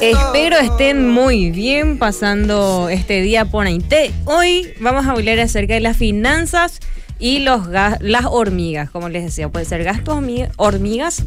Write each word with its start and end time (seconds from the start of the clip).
Espero 0.00 0.58
estén 0.58 1.08
muy 1.08 1.50
bien 1.50 1.98
pasando 1.98 2.88
este 2.88 3.20
día 3.20 3.44
por 3.44 3.66
ahí. 3.66 3.82
Hoy 4.24 4.72
vamos 4.80 5.06
a 5.06 5.12
hablar 5.12 5.38
acerca 5.38 5.74
de 5.74 5.80
las 5.80 5.96
finanzas 5.96 6.80
y 7.18 7.40
los 7.40 7.68
las 7.68 8.24
hormigas, 8.24 8.90
como 8.90 9.08
les 9.08 9.24
decía, 9.24 9.48
puede 9.48 9.64
ser 9.64 9.84
gastos 9.84 10.22
hormigas 10.56 11.24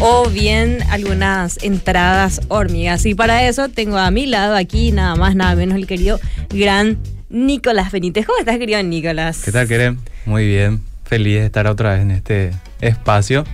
o 0.00 0.28
bien 0.30 0.78
algunas 0.90 1.62
entradas 1.62 2.40
hormigas. 2.48 3.04
Y 3.06 3.14
para 3.14 3.46
eso 3.46 3.68
tengo 3.68 3.98
a 3.98 4.10
mi 4.10 4.26
lado 4.26 4.56
aquí 4.56 4.92
nada 4.92 5.14
más, 5.16 5.36
nada 5.36 5.54
menos 5.54 5.76
el 5.76 5.86
querido 5.86 6.18
gran 6.48 6.98
Nicolás 7.28 7.92
Benítez. 7.92 8.26
¿Cómo 8.26 8.38
estás, 8.38 8.58
querido 8.58 8.82
Nicolás? 8.82 9.42
¿Qué 9.44 9.52
tal, 9.52 9.68
Kerem? 9.68 9.98
Muy 10.24 10.46
bien. 10.46 10.80
Feliz 11.04 11.40
de 11.40 11.46
estar 11.46 11.66
otra 11.66 11.92
vez 11.92 12.02
en 12.02 12.10
este 12.10 12.50
espacio. 12.80 13.44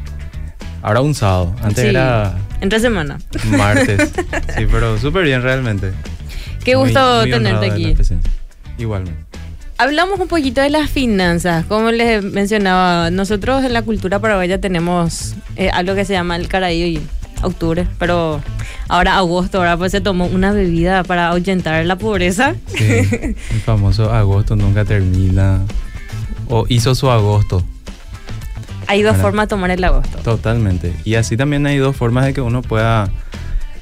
Ahora 0.82 1.00
un 1.00 1.14
sábado. 1.14 1.54
Antes 1.62 1.84
era. 1.84 2.34
Entre 2.62 2.78
semana. 2.78 3.18
Martes. 3.46 4.12
sí, 4.56 4.66
pero 4.70 4.96
súper 4.96 5.24
bien 5.24 5.42
realmente. 5.42 5.92
Qué 6.64 6.76
gusto 6.76 7.24
tenerte 7.24 7.66
aquí. 7.66 7.96
Igualmente. 8.78 9.20
Hablamos 9.78 10.20
un 10.20 10.28
poquito 10.28 10.60
de 10.60 10.70
las 10.70 10.88
finanzas. 10.88 11.66
Como 11.66 11.90
les 11.90 12.22
mencionaba, 12.22 13.10
nosotros 13.10 13.64
en 13.64 13.72
la 13.72 13.82
cultura 13.82 14.20
paraguaya 14.20 14.60
tenemos 14.60 15.34
eh, 15.56 15.70
algo 15.70 15.96
que 15.96 16.04
se 16.04 16.12
llama 16.12 16.36
el 16.36 16.46
caraío 16.46 16.86
y 16.86 17.02
octubre, 17.42 17.84
pero 17.98 18.40
ahora 18.88 19.16
agosto, 19.16 19.58
ahora 19.58 19.76
pues 19.76 19.90
se 19.90 20.00
tomó 20.00 20.26
una 20.26 20.52
bebida 20.52 21.02
para 21.02 21.30
ahuyentar 21.30 21.84
la 21.84 21.96
pobreza. 21.96 22.54
Sí, 22.68 22.84
el 22.84 23.60
famoso 23.66 24.12
agosto 24.12 24.54
nunca 24.54 24.84
termina. 24.84 25.62
O 26.48 26.64
hizo 26.68 26.94
su 26.94 27.10
agosto. 27.10 27.64
Hay 28.86 29.02
dos 29.02 29.16
formas 29.16 29.46
de 29.46 29.48
tomar 29.48 29.70
el 29.70 29.82
agosto. 29.84 30.18
Totalmente. 30.18 30.94
Y 31.04 31.14
así 31.14 31.36
también 31.36 31.66
hay 31.66 31.78
dos 31.78 31.96
formas 31.96 32.26
de 32.26 32.34
que 32.34 32.40
uno 32.40 32.62
pueda 32.62 33.10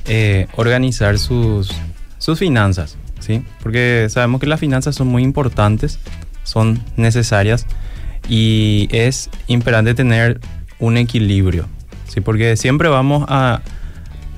eh, 0.06 0.46
organizar 0.56 1.18
sus, 1.18 1.72
sus 2.18 2.38
finanzas, 2.38 2.96
¿sí? 3.20 3.44
Porque 3.62 4.06
sabemos 4.10 4.40
que 4.40 4.46
las 4.46 4.60
finanzas 4.60 4.94
son 4.94 5.08
muy 5.08 5.22
importantes, 5.22 5.98
son 6.42 6.82
necesarias 6.96 7.66
y 8.28 8.88
es 8.92 9.30
imperante 9.46 9.94
tener 9.94 10.40
un 10.78 10.96
equilibrio, 10.96 11.66
¿sí? 12.08 12.20
Porque 12.20 12.56
siempre 12.56 12.88
vamos 12.88 13.24
a 13.28 13.62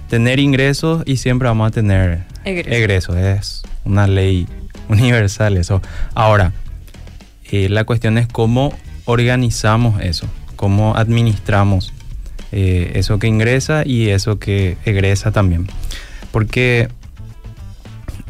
tener 0.09 0.41
ingresos 0.41 1.03
y 1.07 1.17
siempre 1.17 1.49
vamos 1.49 1.69
a 1.69 1.71
tener 1.71 2.25
egresos. 2.45 3.17
Es 3.17 3.63
una 3.85 4.07
ley 4.07 4.47
universal 4.89 5.57
eso. 5.57 5.81
Ahora, 6.15 6.53
eh, 7.51 7.69
la 7.69 7.85
cuestión 7.85 8.19
es 8.19 8.27
cómo 8.27 8.75
organizamos 9.05 10.01
eso 10.01 10.29
cómo 10.63 10.95
administramos 10.95 11.93
eh, 12.53 12.93
eso 12.95 13.19
que 13.19 13.27
ingresa 13.27 13.83
y 13.85 14.11
eso 14.11 14.39
que 14.39 14.77
egresa 14.85 15.33
también. 15.33 15.67
Porque 16.31 16.89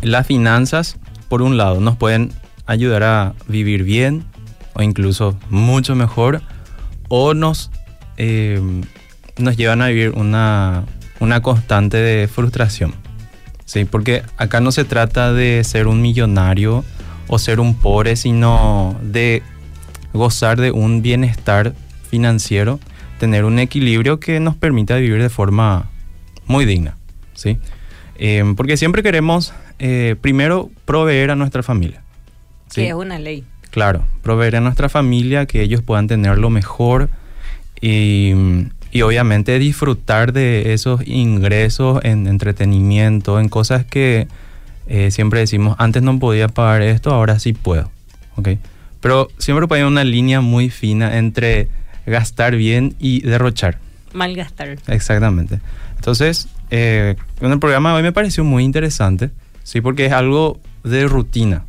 las 0.00 0.26
finanzas, 0.26 0.96
por 1.28 1.42
un 1.42 1.58
lado, 1.58 1.78
nos 1.82 1.98
pueden 1.98 2.32
ayudar 2.64 3.02
a 3.02 3.34
vivir 3.48 3.84
bien 3.84 4.24
o 4.72 4.80
incluso 4.80 5.38
mucho 5.50 5.94
mejor, 5.94 6.40
o 7.10 7.34
nos, 7.34 7.70
eh, 8.16 8.62
nos 9.36 9.58
llevan 9.58 9.82
a 9.82 9.88
vivir 9.88 10.12
una, 10.12 10.84
una 11.20 11.42
constante 11.42 11.98
de 11.98 12.28
frustración. 12.28 12.94
¿sí? 13.66 13.84
Porque 13.84 14.22
acá 14.38 14.62
no 14.62 14.72
se 14.72 14.84
trata 14.84 15.34
de 15.34 15.62
ser 15.64 15.86
un 15.86 16.00
millonario 16.00 16.82
o 17.28 17.38
ser 17.38 17.60
un 17.60 17.74
pobre, 17.74 18.16
sino 18.16 18.98
de 19.02 19.42
gozar 20.14 20.58
de 20.58 20.70
un 20.70 21.02
bienestar 21.02 21.74
financiero, 22.12 22.78
tener 23.18 23.46
un 23.46 23.58
equilibrio 23.58 24.20
que 24.20 24.38
nos 24.38 24.54
permita 24.54 24.96
vivir 24.96 25.22
de 25.22 25.30
forma 25.30 25.88
muy 26.46 26.66
digna, 26.66 26.98
¿sí? 27.32 27.56
Em, 28.16 28.54
porque 28.54 28.76
siempre 28.76 29.02
queremos, 29.02 29.54
eh, 29.78 30.14
primero, 30.20 30.70
proveer 30.84 31.30
a 31.30 31.36
nuestra 31.36 31.62
familia. 31.62 32.02
¿sí? 32.68 32.82
Que 32.82 32.88
es 32.88 32.94
una 32.94 33.18
ley. 33.18 33.44
Claro, 33.70 34.04
proveer 34.22 34.56
a 34.56 34.60
nuestra 34.60 34.90
familia, 34.90 35.46
que 35.46 35.62
ellos 35.62 35.80
puedan 35.80 36.06
tener 36.06 36.36
lo 36.36 36.50
mejor 36.50 37.08
y, 37.80 38.34
y 38.90 39.00
obviamente 39.00 39.58
disfrutar 39.58 40.34
de 40.34 40.74
esos 40.74 41.00
ingresos 41.06 42.04
en 42.04 42.26
entretenimiento, 42.26 43.40
en 43.40 43.48
cosas 43.48 43.86
que 43.86 44.28
eh, 44.86 45.10
siempre 45.10 45.40
decimos, 45.40 45.76
antes 45.78 46.02
no 46.02 46.18
podía 46.18 46.48
pagar 46.48 46.82
esto, 46.82 47.10
ahora 47.10 47.38
sí 47.38 47.54
puedo, 47.54 47.90
¿ok? 48.36 48.50
Pero 49.00 49.28
siempre 49.38 49.64
haber 49.64 49.86
una 49.86 50.04
línea 50.04 50.42
muy 50.42 50.68
fina 50.68 51.16
entre 51.16 51.68
gastar 52.06 52.56
bien 52.56 52.94
y 52.98 53.20
derrochar. 53.20 53.78
Malgastar. 54.12 54.78
Exactamente. 54.88 55.60
Entonces, 55.96 56.48
eh, 56.70 57.16
en 57.40 57.52
el 57.52 57.58
programa 57.58 57.90
de 57.90 57.96
hoy 57.96 58.02
me 58.02 58.12
pareció 58.12 58.44
muy 58.44 58.64
interesante, 58.64 59.30
sí, 59.62 59.80
porque 59.80 60.06
es 60.06 60.12
algo 60.12 60.60
de 60.84 61.06
rutina. 61.06 61.64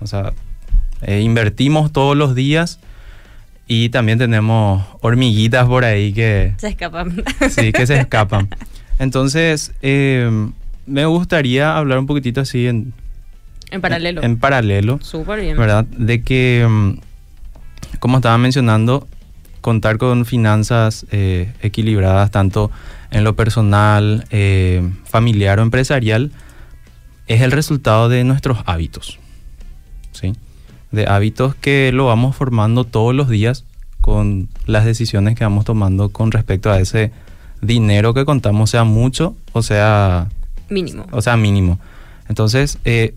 O 0.00 0.06
sea, 0.06 0.32
eh, 1.02 1.20
invertimos 1.20 1.92
todos 1.92 2.16
los 2.16 2.34
días 2.34 2.80
y 3.66 3.88
también 3.88 4.18
tenemos 4.18 4.84
hormiguitas 5.00 5.66
por 5.66 5.84
ahí 5.84 6.12
que... 6.12 6.54
Se 6.58 6.68
escapan. 6.68 7.24
Sí, 7.50 7.72
que 7.72 7.86
se 7.86 7.96
escapan. 8.00 8.48
Entonces, 8.98 9.72
eh, 9.82 10.30
me 10.86 11.04
gustaría 11.06 11.76
hablar 11.76 11.98
un 11.98 12.06
poquitito 12.06 12.40
así 12.40 12.66
en... 12.66 12.92
En 13.70 13.80
paralelo. 13.80 14.22
En, 14.22 14.38
paralelo. 14.38 15.00
Súper 15.02 15.40
bien. 15.40 15.56
¿Verdad? 15.56 15.84
De 15.86 16.22
que, 16.22 16.64
mm, 16.68 16.98
como 17.98 18.18
estaba 18.18 18.38
mencionando, 18.38 19.08
contar 19.66 19.98
con 19.98 20.26
finanzas 20.26 21.06
eh, 21.10 21.52
equilibradas 21.60 22.30
tanto 22.30 22.70
en 23.10 23.24
lo 23.24 23.34
personal, 23.34 24.24
eh, 24.30 24.88
familiar 25.06 25.58
o 25.58 25.62
empresarial, 25.62 26.30
es 27.26 27.40
el 27.40 27.50
resultado 27.50 28.08
de 28.08 28.22
nuestros 28.22 28.58
hábitos. 28.66 29.18
¿sí? 30.12 30.34
De 30.92 31.08
hábitos 31.08 31.56
que 31.56 31.90
lo 31.92 32.06
vamos 32.06 32.36
formando 32.36 32.84
todos 32.84 33.12
los 33.12 33.28
días 33.28 33.64
con 34.00 34.48
las 34.66 34.84
decisiones 34.84 35.34
que 35.34 35.42
vamos 35.42 35.64
tomando 35.64 36.10
con 36.10 36.30
respecto 36.30 36.70
a 36.70 36.78
ese 36.78 37.10
dinero 37.60 38.14
que 38.14 38.24
contamos, 38.24 38.70
sea 38.70 38.84
mucho 38.84 39.34
o 39.52 39.62
sea 39.62 40.28
mínimo. 40.68 41.06
O 41.10 41.22
sea, 41.22 41.36
mínimo. 41.36 41.80
Entonces, 42.28 42.78
eh, 42.84 43.16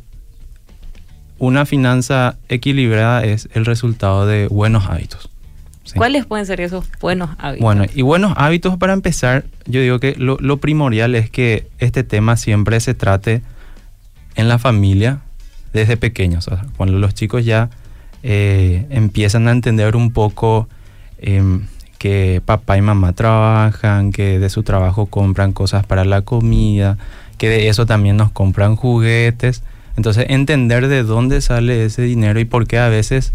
una 1.38 1.68
finanza 1.68 2.40
equilibrada 2.48 3.24
es 3.24 3.50
el 3.54 3.68
resultado 3.68 4.26
de 4.26 4.48
buenos 4.48 4.88
hábitos. 4.88 5.30
¿Cuáles 5.96 6.26
pueden 6.26 6.46
ser 6.46 6.62
esos 6.62 6.86
buenos 7.00 7.32
hábitos? 7.38 7.64
Bueno, 7.64 7.86
y 7.94 8.02
buenos 8.02 8.34
hábitos 8.36 8.78
para 8.78 8.94
empezar, 8.94 9.46
yo 9.66 9.82
digo 9.82 10.00
que 10.00 10.16
lo, 10.18 10.58
primordial 10.58 11.16
es 11.16 11.30
que 11.30 11.68
este 11.80 12.04
tema 12.04 12.38
siempre 12.38 12.80
se 12.80 12.94
trate 12.94 13.42
en 14.36 14.48
la 14.48 14.60
familia 14.60 15.20
desde 15.74 15.98
pequeños. 15.98 16.50
cuando 16.78 16.98
los 16.98 17.14
chicos 17.14 17.46
ya 17.46 17.70
eh, 18.24 18.86
empiezan 18.90 19.48
a 19.48 19.52
entender 19.52 19.96
un 19.96 20.12
poco 20.12 20.68
em, 21.20 21.68
que 21.98 22.42
papá 22.46 22.78
y 22.78 22.82
mamá 22.82 23.14
trabajan, 23.14 24.12
que 24.12 24.40
de 24.40 24.50
su 24.50 24.64
trabajo 24.64 25.06
compran 25.06 25.52
cosas 25.52 25.86
para 25.86 26.06
la 26.06 26.22
comida, 26.22 26.98
que 27.38 27.50
de 27.50 27.70
eso 27.70 27.86
también 27.86 28.18
nos 28.18 28.32
compran 28.32 28.76
juguetes. 28.76 29.64
Entonces, 29.98 30.26
entender 30.30 30.88
de 30.88 31.04
dónde 31.04 31.42
sale 31.42 31.86
ese 31.86 32.04
dinero 32.04 32.40
y 32.40 32.46
por 32.46 32.68
qué 32.68 32.80
a 32.80 32.88
veces 32.88 33.34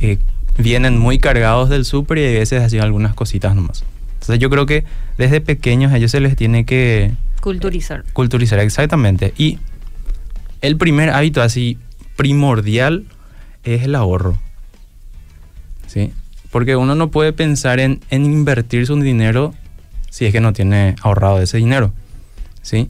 eh, 0.00 0.18
vienen 0.58 0.98
muy 0.98 1.18
cargados 1.18 1.68
del 1.68 1.84
súper 1.84 2.18
y 2.18 2.26
a 2.26 2.38
veces 2.38 2.62
hacen 2.62 2.80
algunas 2.80 3.14
cositas 3.14 3.54
nomás. 3.54 3.84
Entonces 4.14 4.38
yo 4.38 4.50
creo 4.50 4.66
que 4.66 4.84
desde 5.18 5.40
pequeños 5.40 5.92
a 5.92 5.98
ellos 5.98 6.10
se 6.10 6.20
les 6.20 6.36
tiene 6.36 6.64
que... 6.64 7.12
Culturizar. 7.40 8.04
Culturizar, 8.12 8.58
exactamente. 8.58 9.34
Y 9.36 9.58
el 10.62 10.76
primer 10.76 11.10
hábito 11.10 11.42
así 11.42 11.78
primordial 12.16 13.04
es 13.62 13.82
el 13.82 13.94
ahorro. 13.94 14.38
¿Sí? 15.86 16.12
Porque 16.50 16.76
uno 16.76 16.94
no 16.94 17.10
puede 17.10 17.32
pensar 17.32 17.78
en, 17.78 18.00
en 18.10 18.24
invertir 18.24 18.86
su 18.86 18.96
dinero 18.96 19.54
si 20.10 20.24
es 20.24 20.32
que 20.32 20.40
no 20.40 20.52
tiene 20.52 20.96
ahorrado 21.02 21.40
ese 21.40 21.58
dinero. 21.58 21.92
¿Sí? 22.62 22.88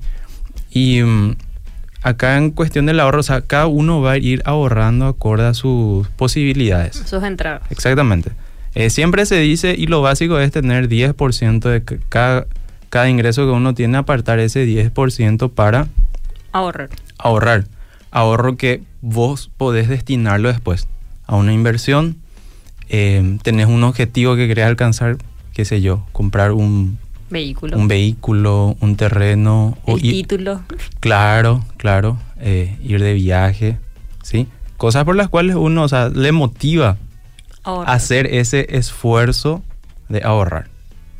Y 0.71 1.03
mm, 1.03 1.37
acá 2.07 2.37
en 2.37 2.53
cuestión 2.53 2.87
del 2.87 3.01
ahorro, 3.01 3.19
o 3.19 3.25
sea, 3.25 3.41
cada 3.41 3.67
uno 3.67 4.01
va 4.01 4.13
a 4.13 4.17
ir 4.17 4.41
ahorrando 4.45 5.07
acorde 5.07 5.45
a 5.45 5.55
sus 5.55 6.07
posibilidades. 6.11 6.95
Sus 7.05 7.23
entradas. 7.25 7.63
Exactamente. 7.71 8.31
Eh, 8.77 8.91
siempre 8.91 9.27
se 9.27 9.41
dice, 9.41 9.75
y 9.77 9.89
lo 9.89 10.03
básico 10.03 10.39
es 10.39 10.53
tener 10.53 10.89
10% 10.89 11.61
de 11.69 11.83
cada, 12.09 12.47
cada 12.91 13.09
ingreso 13.09 13.45
que 13.45 13.51
uno 13.51 13.75
tiene, 13.75 13.99
apartar 13.99 14.39
ese 14.39 14.65
10% 14.65 15.51
para 15.51 15.89
ahorrar. 16.53 16.91
Ahorrar. 17.19 17.65
Ahorro 18.13 18.57
que 18.57 18.83
vos 19.01 19.51
podés 19.57 19.89
destinarlo 19.89 20.49
después 20.49 20.87
a 21.27 21.35
una 21.35 21.53
inversión. 21.53 22.19
Eh, 22.89 23.39
tenés 23.43 23.67
un 23.67 23.83
objetivo 23.83 24.37
que 24.37 24.47
querés 24.47 24.67
alcanzar, 24.67 25.17
qué 25.53 25.65
sé 25.65 25.81
yo, 25.81 26.07
comprar 26.13 26.53
un 26.53 26.99
Vehículo. 27.31 27.77
Un 27.77 27.89
vehículo, 27.89 28.77
un 28.81 28.97
terreno. 28.97 29.77
El 29.87 30.01
título. 30.01 30.63
Claro, 31.01 31.65
claro. 31.77 32.19
Eh, 32.41 32.77
ir 32.83 33.03
de 33.03 33.15
viaje, 33.15 33.79
¿sí? 34.23 34.47
Cosas 34.77 35.05
por 35.05 35.17
las 35.17 35.29
cuales 35.29 35.57
uno, 35.57 35.83
o 35.83 35.89
sea, 35.89 36.09
le 36.09 36.33
motiva 36.33 36.97
a 37.65 37.93
hacer 37.93 38.27
ese 38.27 38.67
esfuerzo 38.77 39.63
de 40.09 40.23
ahorrar, 40.23 40.69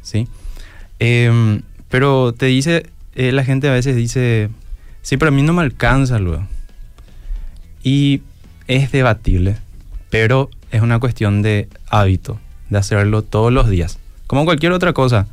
¿sí? 0.03 0.29
Em, 0.99 1.63
pero 1.89 2.33
te 2.33 2.47
dice, 2.47 2.87
eh, 3.15 3.33
la 3.33 3.45
gente 3.45 3.69
a 3.69 3.73
veces 3.73 3.97
dice, 3.97 4.51
Sí, 5.07 5.17
pero 5.19 5.29
a 5.29 5.33
mí 5.33 5.43
no 5.43 5.53
me 5.53 5.63
alcanza 5.63 6.19
luego. 6.19 6.49
Y 7.85 8.23
es 8.67 8.91
debatible, 8.91 9.57
pero 10.11 10.51
es 10.73 10.83
una 10.83 10.99
cuestión 10.99 11.43
de 11.43 11.69
hábito, 11.89 12.41
de 12.71 12.79
hacerlo 12.79 13.23
todos 13.23 13.53
los 13.53 13.69
días. 13.69 14.01
Como 14.27 14.45
cualquier 14.45 14.73
otra 14.73 14.93
cosa. 14.95 15.29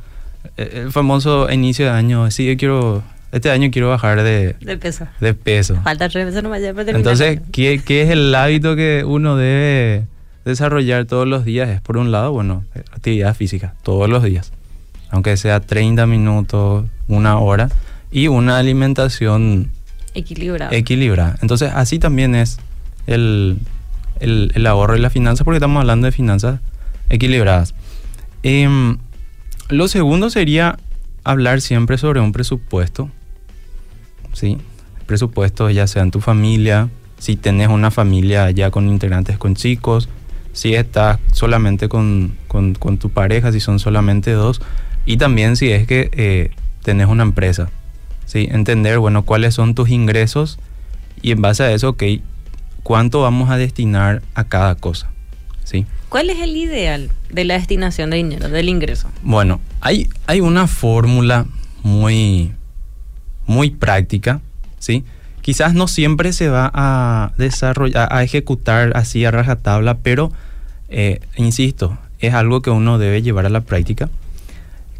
Eh, 0.56 0.82
El 0.84 0.92
famoso 0.92 1.50
inicio 1.50 1.86
de 1.86 1.90
año, 1.92 2.30
sí, 2.30 2.46
yo 2.46 2.56
quiero, 2.56 3.02
este 3.32 3.50
año 3.50 3.70
quiero 3.70 3.88
bajar 3.88 4.22
de, 4.22 4.54
De 4.60 4.76
peso. 4.76 5.06
de 5.20 5.34
peso. 5.34 5.76
Falta 5.82 6.08
tres 6.08 6.26
veces 6.26 6.42
nomás 6.42 6.60
ya 6.62 6.72
para 6.72 6.84
terminar. 6.86 6.98
Entonces, 7.12 7.40
¿qué, 7.52 7.80
qué 7.84 8.02
es 8.02 8.10
el 8.10 8.34
hábito 8.34 8.76
que 8.76 9.04
uno 9.06 9.36
debe 9.36 10.04
desarrollar 10.44 11.06
todos 11.06 11.26
los 11.26 11.44
días? 11.44 11.68
Es 11.68 11.80
por 11.80 11.96
un 11.96 12.12
lado, 12.12 12.32
bueno, 12.32 12.64
actividad 12.92 13.34
física, 13.34 13.74
todos 13.82 14.08
los 14.08 14.22
días. 14.22 14.52
Aunque 15.10 15.36
sea 15.36 15.60
30 15.60 16.06
minutos, 16.06 16.84
una 17.08 17.38
hora, 17.38 17.70
y 18.10 18.28
una 18.28 18.58
alimentación 18.58 19.70
Equilibrado. 20.14 20.72
equilibrada. 20.72 21.36
Entonces, 21.42 21.72
así 21.74 21.98
también 21.98 22.34
es 22.36 22.58
el, 23.06 23.58
el- 24.20 24.52
el 24.54 24.66
ahorro 24.66 24.96
y 24.96 25.00
la 25.00 25.10
finanza, 25.10 25.42
porque 25.44 25.56
estamos 25.56 25.80
hablando 25.80 26.06
de 26.06 26.12
finanzas 26.12 26.60
equilibradas. 27.10 27.74
Em, 28.44 28.98
lo 29.68 29.88
segundo 29.88 30.30
sería 30.30 30.78
hablar 31.24 31.60
siempre 31.60 31.98
sobre 31.98 32.20
un 32.20 32.32
presupuesto. 32.32 33.10
¿Sí? 34.32 34.58
Presupuesto 35.06 35.70
ya 35.70 35.86
sea 35.86 36.02
en 36.02 36.10
tu 36.10 36.20
familia, 36.20 36.88
si 37.18 37.36
tenés 37.36 37.68
una 37.68 37.90
familia 37.90 38.50
ya 38.50 38.70
con 38.70 38.88
integrantes 38.88 39.38
con 39.38 39.54
chicos, 39.54 40.08
si 40.52 40.74
estás 40.74 41.18
solamente 41.32 41.88
con, 41.88 42.34
con- 42.48 42.74
con 42.74 42.98
tu 42.98 43.10
pareja, 43.10 43.52
si 43.52 43.60
son 43.60 43.78
solamente 43.78 44.32
dos, 44.32 44.60
y 45.06 45.16
también 45.16 45.56
si 45.56 45.70
es 45.70 45.86
que 45.86 46.10
eh, 46.12 46.50
tenés 46.82 47.06
una 47.08 47.22
empresa. 47.22 47.70
¿sí? 48.26 48.48
Entender, 48.50 48.98
bueno, 48.98 49.24
cuáles 49.24 49.54
son 49.54 49.74
tus 49.74 49.90
ingresos 49.90 50.58
y 51.22 51.30
en 51.30 51.42
base 51.42 51.62
a 51.62 51.72
eso, 51.72 51.90
ok, 51.90 52.02
cuánto 52.82 53.20
vamos 53.22 53.50
a 53.50 53.56
destinar 53.56 54.22
a 54.34 54.44
cada 54.44 54.74
cosa. 54.74 55.10
¿Sí? 55.64 55.86
¿Cuál 56.08 56.30
es 56.30 56.40
el 56.40 56.56
ideal 56.56 57.10
de 57.30 57.44
la 57.44 57.54
destinación 57.54 58.10
de 58.10 58.18
dinero, 58.18 58.48
del 58.48 58.68
ingreso? 58.68 59.10
Bueno, 59.22 59.60
hay, 59.80 60.08
hay 60.26 60.40
una 60.40 60.68
fórmula 60.68 61.46
muy, 61.82 62.52
muy 63.46 63.70
práctica, 63.70 64.40
¿sí? 64.78 65.04
Quizás 65.40 65.74
no 65.74 65.88
siempre 65.88 66.32
se 66.32 66.48
va 66.48 66.70
a 66.72 67.32
desarrollar, 67.36 68.08
a 68.10 68.22
ejecutar 68.22 68.96
así 68.96 69.24
a 69.24 69.30
rajatabla, 69.30 69.98
pero, 69.98 70.32
eh, 70.88 71.20
insisto, 71.36 71.98
es 72.20 72.32
algo 72.32 72.62
que 72.62 72.70
uno 72.70 72.98
debe 72.98 73.20
llevar 73.20 73.44
a 73.44 73.50
la 73.50 73.60
práctica, 73.60 74.08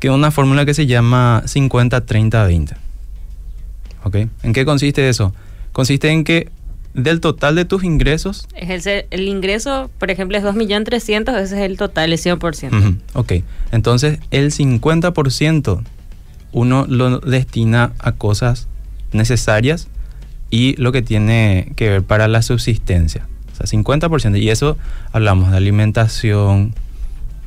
que 0.01 0.09
es 0.09 0.13
una 0.13 0.31
fórmula 0.31 0.67
que 0.67 0.75
se 0.75 0.87
llama 0.87 1.43
50-30-20. 1.47 2.77
¿Ok? 4.03 4.17
¿En 4.43 4.53
qué 4.53 4.67
consiste 4.67 5.09
eso? 5.09 5.35
Consiste 5.73 6.11
en 6.11 6.25
que 6.25 6.51
del 6.94 7.20
total 7.20 7.56
de 7.56 7.64
tus 7.64 7.82
ingresos, 7.85 8.46
Es 8.55 8.87
el, 8.87 9.29
ingreso, 9.29 9.91
por 9.99 10.11
ejemplo, 10.11 10.38
es 10.38 10.44
2.300.000, 10.44 11.38
ese 11.41 11.56
es 11.56 11.62
el 11.62 11.76
total, 11.76 12.12
el 12.12 12.19
100%. 12.19 12.79
Ujú, 12.79 12.96
Ok, 13.14 13.32
entonces 13.73 14.20
el 14.31 14.52
50% 14.52 15.82
uno 16.52 16.87
lo 16.88 17.19
destina 17.19 17.93
a 17.99 18.12
cosas 18.12 18.69
necesarias 19.12 19.88
y 20.50 20.76
lo 20.76 20.93
que 20.93 21.02
tiene 21.02 21.73
que 21.75 21.88
ver 21.91 22.02
para 22.05 22.29
la 22.29 22.43
subsistencia. 22.43 23.26
O 23.52 23.56
sea, 23.56 23.67
50%. 23.67 24.38
Y 24.41 24.50
eso 24.50 24.76
hablamos 25.12 25.50
de 25.50 25.56
alimentación, 25.56 26.75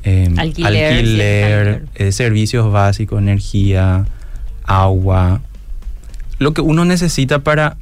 eh, 0.03 0.29
alquiler, 0.37 0.93
alquiler. 0.93 1.85
eh, 1.95 2.11
servicios 2.11 2.69
básicos, 2.71 3.19
energía, 3.21 4.05
agua. 4.65 5.41
Lo 6.37 6.53
que 6.53 6.61
uno 6.61 6.83
necesita 6.85 7.39
para 7.39 7.77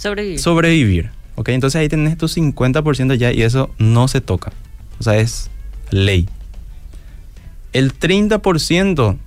Sobrevivir. 0.00 0.38
sobrevivir. 0.38 1.10
¿Ok? 1.34 1.50
Entonces 1.50 1.78
ahí 1.78 1.88
tenés 1.90 2.16
tu 2.16 2.26
50% 2.26 3.14
ya 3.16 3.32
y 3.32 3.42
eso 3.42 3.70
no 3.78 4.08
se 4.08 4.22
toca. 4.22 4.50
O 4.98 5.02
sea, 5.02 5.16
es 5.16 5.50
ley. 5.90 6.26
El 7.74 7.92
30% 7.92 9.18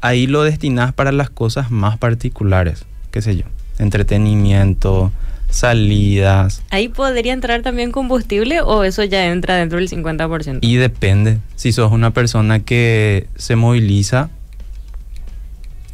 ahí 0.00 0.26
lo 0.26 0.42
destinás 0.42 0.92
para 0.92 1.12
las 1.12 1.30
cosas 1.30 1.70
más 1.70 1.98
particulares. 1.98 2.84
¿Qué 3.12 3.22
sé 3.22 3.36
yo? 3.36 3.44
Entretenimiento, 3.78 5.12
salidas. 5.50 6.62
¿Ahí 6.70 6.88
podría 6.88 7.32
entrar 7.32 7.62
también 7.62 7.92
combustible 7.92 8.60
o 8.60 8.82
eso 8.82 9.04
ya 9.04 9.26
entra 9.26 9.54
dentro 9.54 9.78
del 9.78 9.88
50%? 9.88 10.58
Y 10.62 10.76
depende. 10.76 11.38
Si 11.54 11.70
sos 11.70 11.92
una 11.92 12.12
persona 12.12 12.58
que 12.58 13.28
se 13.36 13.54
moviliza 13.54 14.30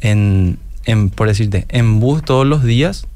en, 0.01 0.57
en 0.85 1.11
por 1.11 1.27
decirte, 1.27 1.65
en 1.69 1.99
bus 1.99 2.23
todos 2.23 2.47
los 2.47 2.63
días, 2.63 3.07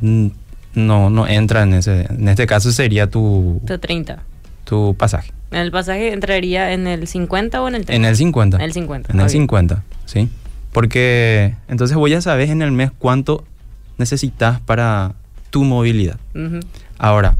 no, 0.00 1.10
no 1.10 1.26
entra 1.26 1.62
en 1.62 1.74
ese. 1.74 2.06
En 2.10 2.28
este 2.28 2.46
caso 2.46 2.70
sería 2.72 3.08
tu, 3.08 3.60
Tu 3.66 3.78
30. 3.78 4.22
tu 4.64 4.94
pasaje. 4.96 5.32
¿En 5.50 5.58
el 5.58 5.72
pasaje 5.72 6.12
entraría 6.12 6.72
en 6.72 6.86
el 6.86 7.06
50 7.08 7.60
o 7.60 7.68
en 7.68 7.74
el 7.74 7.84
30? 7.84 7.96
En 7.96 8.04
el 8.08 8.16
50. 8.16 8.56
En 8.58 8.62
el 8.62 8.72
50. 8.72 9.12
En 9.12 9.18
el 9.18 9.24
ok. 9.26 9.30
50, 9.30 9.82
¿sí? 10.06 10.28
Porque 10.72 11.56
entonces 11.68 11.96
vos 11.96 12.08
ya 12.08 12.20
sabes 12.20 12.50
en 12.50 12.62
el 12.62 12.70
mes 12.70 12.92
cuánto 12.96 13.44
necesitas 13.98 14.60
para 14.60 15.14
tu 15.50 15.64
movilidad. 15.64 16.16
Ahora, 16.98 17.36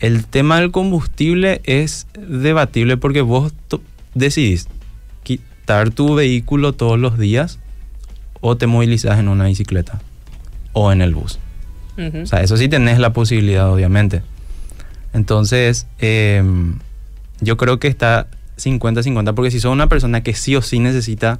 el 0.00 0.26
tema 0.26 0.60
del 0.60 0.70
combustible 0.70 1.62
es 1.64 2.06
debatible 2.18 2.98
porque 2.98 3.22
vos 3.22 3.54
decidís 4.14 4.68
quitar 5.22 5.90
tu 5.90 6.14
vehículo 6.14 6.74
todos 6.74 6.98
los 6.98 7.18
días 7.18 7.58
o 8.42 8.56
te 8.56 8.66
movilizas 8.66 9.18
en 9.18 9.28
una 9.28 9.46
bicicleta 9.46 10.00
o 10.74 10.92
en 10.92 11.00
el 11.00 11.14
bus. 11.14 11.38
O 11.98 12.26
sea, 12.26 12.40
eso 12.42 12.56
sí 12.56 12.68
tenés 12.68 12.98
la 12.98 13.12
posibilidad, 13.12 13.70
obviamente. 13.70 14.22
Entonces, 15.12 15.86
em, 15.98 16.78
yo 17.40 17.56
creo 17.56 17.78
que 17.78 17.88
está 17.88 18.28
50-50, 18.56 19.34
porque 19.34 19.50
si 19.50 19.60
sos 19.60 19.72
una 19.72 19.88
persona 19.88 20.22
que 20.22 20.34
sí 20.34 20.56
o 20.56 20.62
sí 20.62 20.78
necesita 20.78 21.38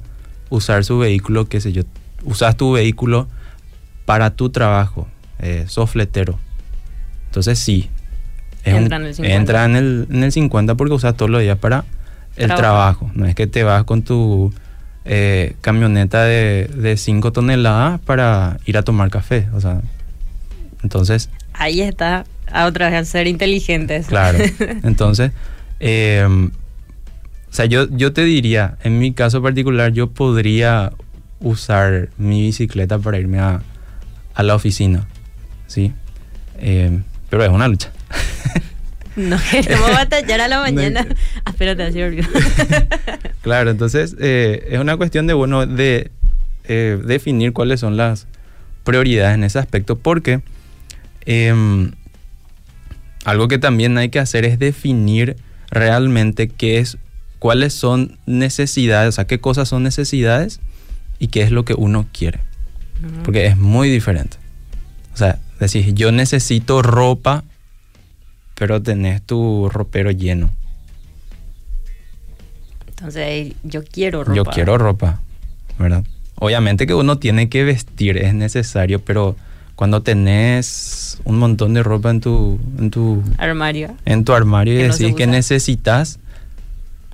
usar 0.49 0.83
su 0.83 0.99
vehículo, 0.99 1.45
qué 1.45 1.59
sé 1.61 1.71
yo, 1.71 1.83
usas 2.23 2.55
tu 2.55 2.71
vehículo 2.73 3.27
para 4.05 4.31
tu 4.31 4.49
trabajo, 4.49 5.07
eh, 5.39 5.65
sos 5.67 5.89
fletero. 5.89 6.37
Entonces 7.27 7.57
sí, 7.57 7.89
es 8.63 8.73
un- 8.75 8.83
Entra 8.83 8.97
en 8.97 9.03
el 9.05 9.15
50. 9.15 9.35
entra 9.35 9.65
en 9.65 9.75
el, 9.75 10.07
en 10.11 10.23
el 10.23 10.31
50 10.31 10.75
porque 10.75 10.93
usas 10.93 11.15
todos 11.17 11.31
los 11.31 11.41
días 11.41 11.57
para 11.57 11.85
el 12.35 12.47
Trabajo. 12.47 12.61
trabajo. 13.07 13.11
No 13.15 13.25
es 13.25 13.33
que 13.35 13.47
te 13.47 13.63
vas 13.63 13.83
con 13.85 14.03
tu 14.03 14.53
eh, 15.05 15.55
camioneta 15.61 16.23
de 16.23 16.95
5 16.97 17.31
toneladas 17.33 17.99
para 18.01 18.57
ir 18.65 18.77
a 18.77 18.83
tomar 18.83 19.09
café. 19.09 19.47
O 19.53 19.59
sea, 19.59 19.81
entonces, 20.83 21.29
Ahí 21.53 21.81
está, 21.81 22.25
a 22.51 22.65
otra 22.65 22.89
vez, 22.89 22.99
a 22.99 23.05
ser 23.05 23.27
inteligentes. 23.27 24.07
claro. 24.07 24.39
Entonces, 24.83 25.31
eh, 25.79 26.25
o 26.27 27.55
sea, 27.55 27.65
yo, 27.65 27.87
yo 27.91 28.11
te 28.13 28.23
diría, 28.25 28.77
en 28.83 28.97
mi 28.97 29.13
caso 29.13 29.41
particular, 29.41 29.91
yo 29.93 30.09
podría 30.09 30.91
usar 31.39 32.09
mi 32.17 32.41
bicicleta 32.41 32.97
para 32.97 33.19
irme 33.19 33.39
a, 33.39 33.61
a 34.33 34.43
la 34.43 34.55
oficina. 34.55 35.05
¿Sí? 35.67 35.93
Eh, 36.59 36.99
pero 37.29 37.43
es 37.43 37.49
una 37.51 37.67
lucha. 37.67 37.91
no 39.15 39.37
queremos 39.51 39.91
batallar 39.91 40.41
a 40.41 40.47
la 40.47 40.59
mañana. 40.61 41.03
No. 41.03 41.15
Ah, 41.45 41.51
espérate. 41.51 41.91
Claro, 43.41 43.69
entonces 43.69 44.15
eh, 44.19 44.67
es 44.71 44.79
una 44.79 44.97
cuestión 44.97 45.27
de, 45.27 45.33
bueno, 45.33 45.65
de 45.67 46.11
eh, 46.65 46.99
definir 47.05 47.53
cuáles 47.53 47.79
son 47.79 47.97
las 47.97 48.25
prioridades 48.83 49.35
en 49.35 49.43
ese 49.43 49.59
aspecto, 49.59 49.97
porque 49.97 50.41
em, 51.25 51.91
algo 53.25 53.47
que 53.47 53.57
también 53.57 53.97
hay 53.97 54.09
que 54.09 54.19
hacer 54.19 54.45
es 54.45 54.59
definir 54.59 55.37
realmente 55.69 56.47
qué 56.47 56.79
es, 56.79 56.97
cuáles 57.39 57.73
son 57.73 58.17
necesidades, 58.25 59.09
o 59.09 59.11
sea, 59.11 59.25
qué 59.25 59.39
cosas 59.39 59.69
son 59.69 59.83
necesidades 59.83 60.59
y 61.19 61.27
qué 61.27 61.41
es 61.41 61.51
lo 61.51 61.65
que 61.65 61.73
uno 61.73 62.07
quiere, 62.11 62.39
porque 63.23 63.45
es 63.45 63.57
muy 63.57 63.89
diferente. 63.89 64.37
O 65.13 65.17
sea, 65.17 65.39
decís, 65.59 65.93
yo 65.93 66.11
necesito 66.11 66.81
ropa, 66.81 67.43
pero 68.55 68.81
tenés 68.81 69.21
tu 69.21 69.69
ropero 69.69 70.11
lleno. 70.11 70.51
Entonces, 72.87 73.53
yo 73.63 73.83
quiero 73.83 74.23
ropa. 74.23 74.35
Yo 74.35 74.45
quiero 74.45 74.77
ropa, 74.77 75.21
¿verdad? 75.77 76.03
Obviamente 76.35 76.87
que 76.87 76.93
uno 76.93 77.19
tiene 77.19 77.49
que 77.49 77.63
vestir, 77.63 78.17
es 78.17 78.33
necesario, 78.33 78.99
pero 78.99 79.35
cuando 79.75 80.01
tenés 80.01 81.19
un 81.23 81.37
montón 81.39 81.73
de 81.73 81.83
ropa 81.83 82.11
en 82.11 82.21
tu, 82.21 82.59
en 82.77 82.91
tu, 82.91 83.23
Armario. 83.37 83.95
en 84.05 84.23
tu 84.23 84.33
armario 84.33 84.73
y 84.73 84.77
Que 84.77 84.87
no 84.87 84.93
decís 84.97 85.15
que 85.15 85.27
necesitas, 85.27 86.19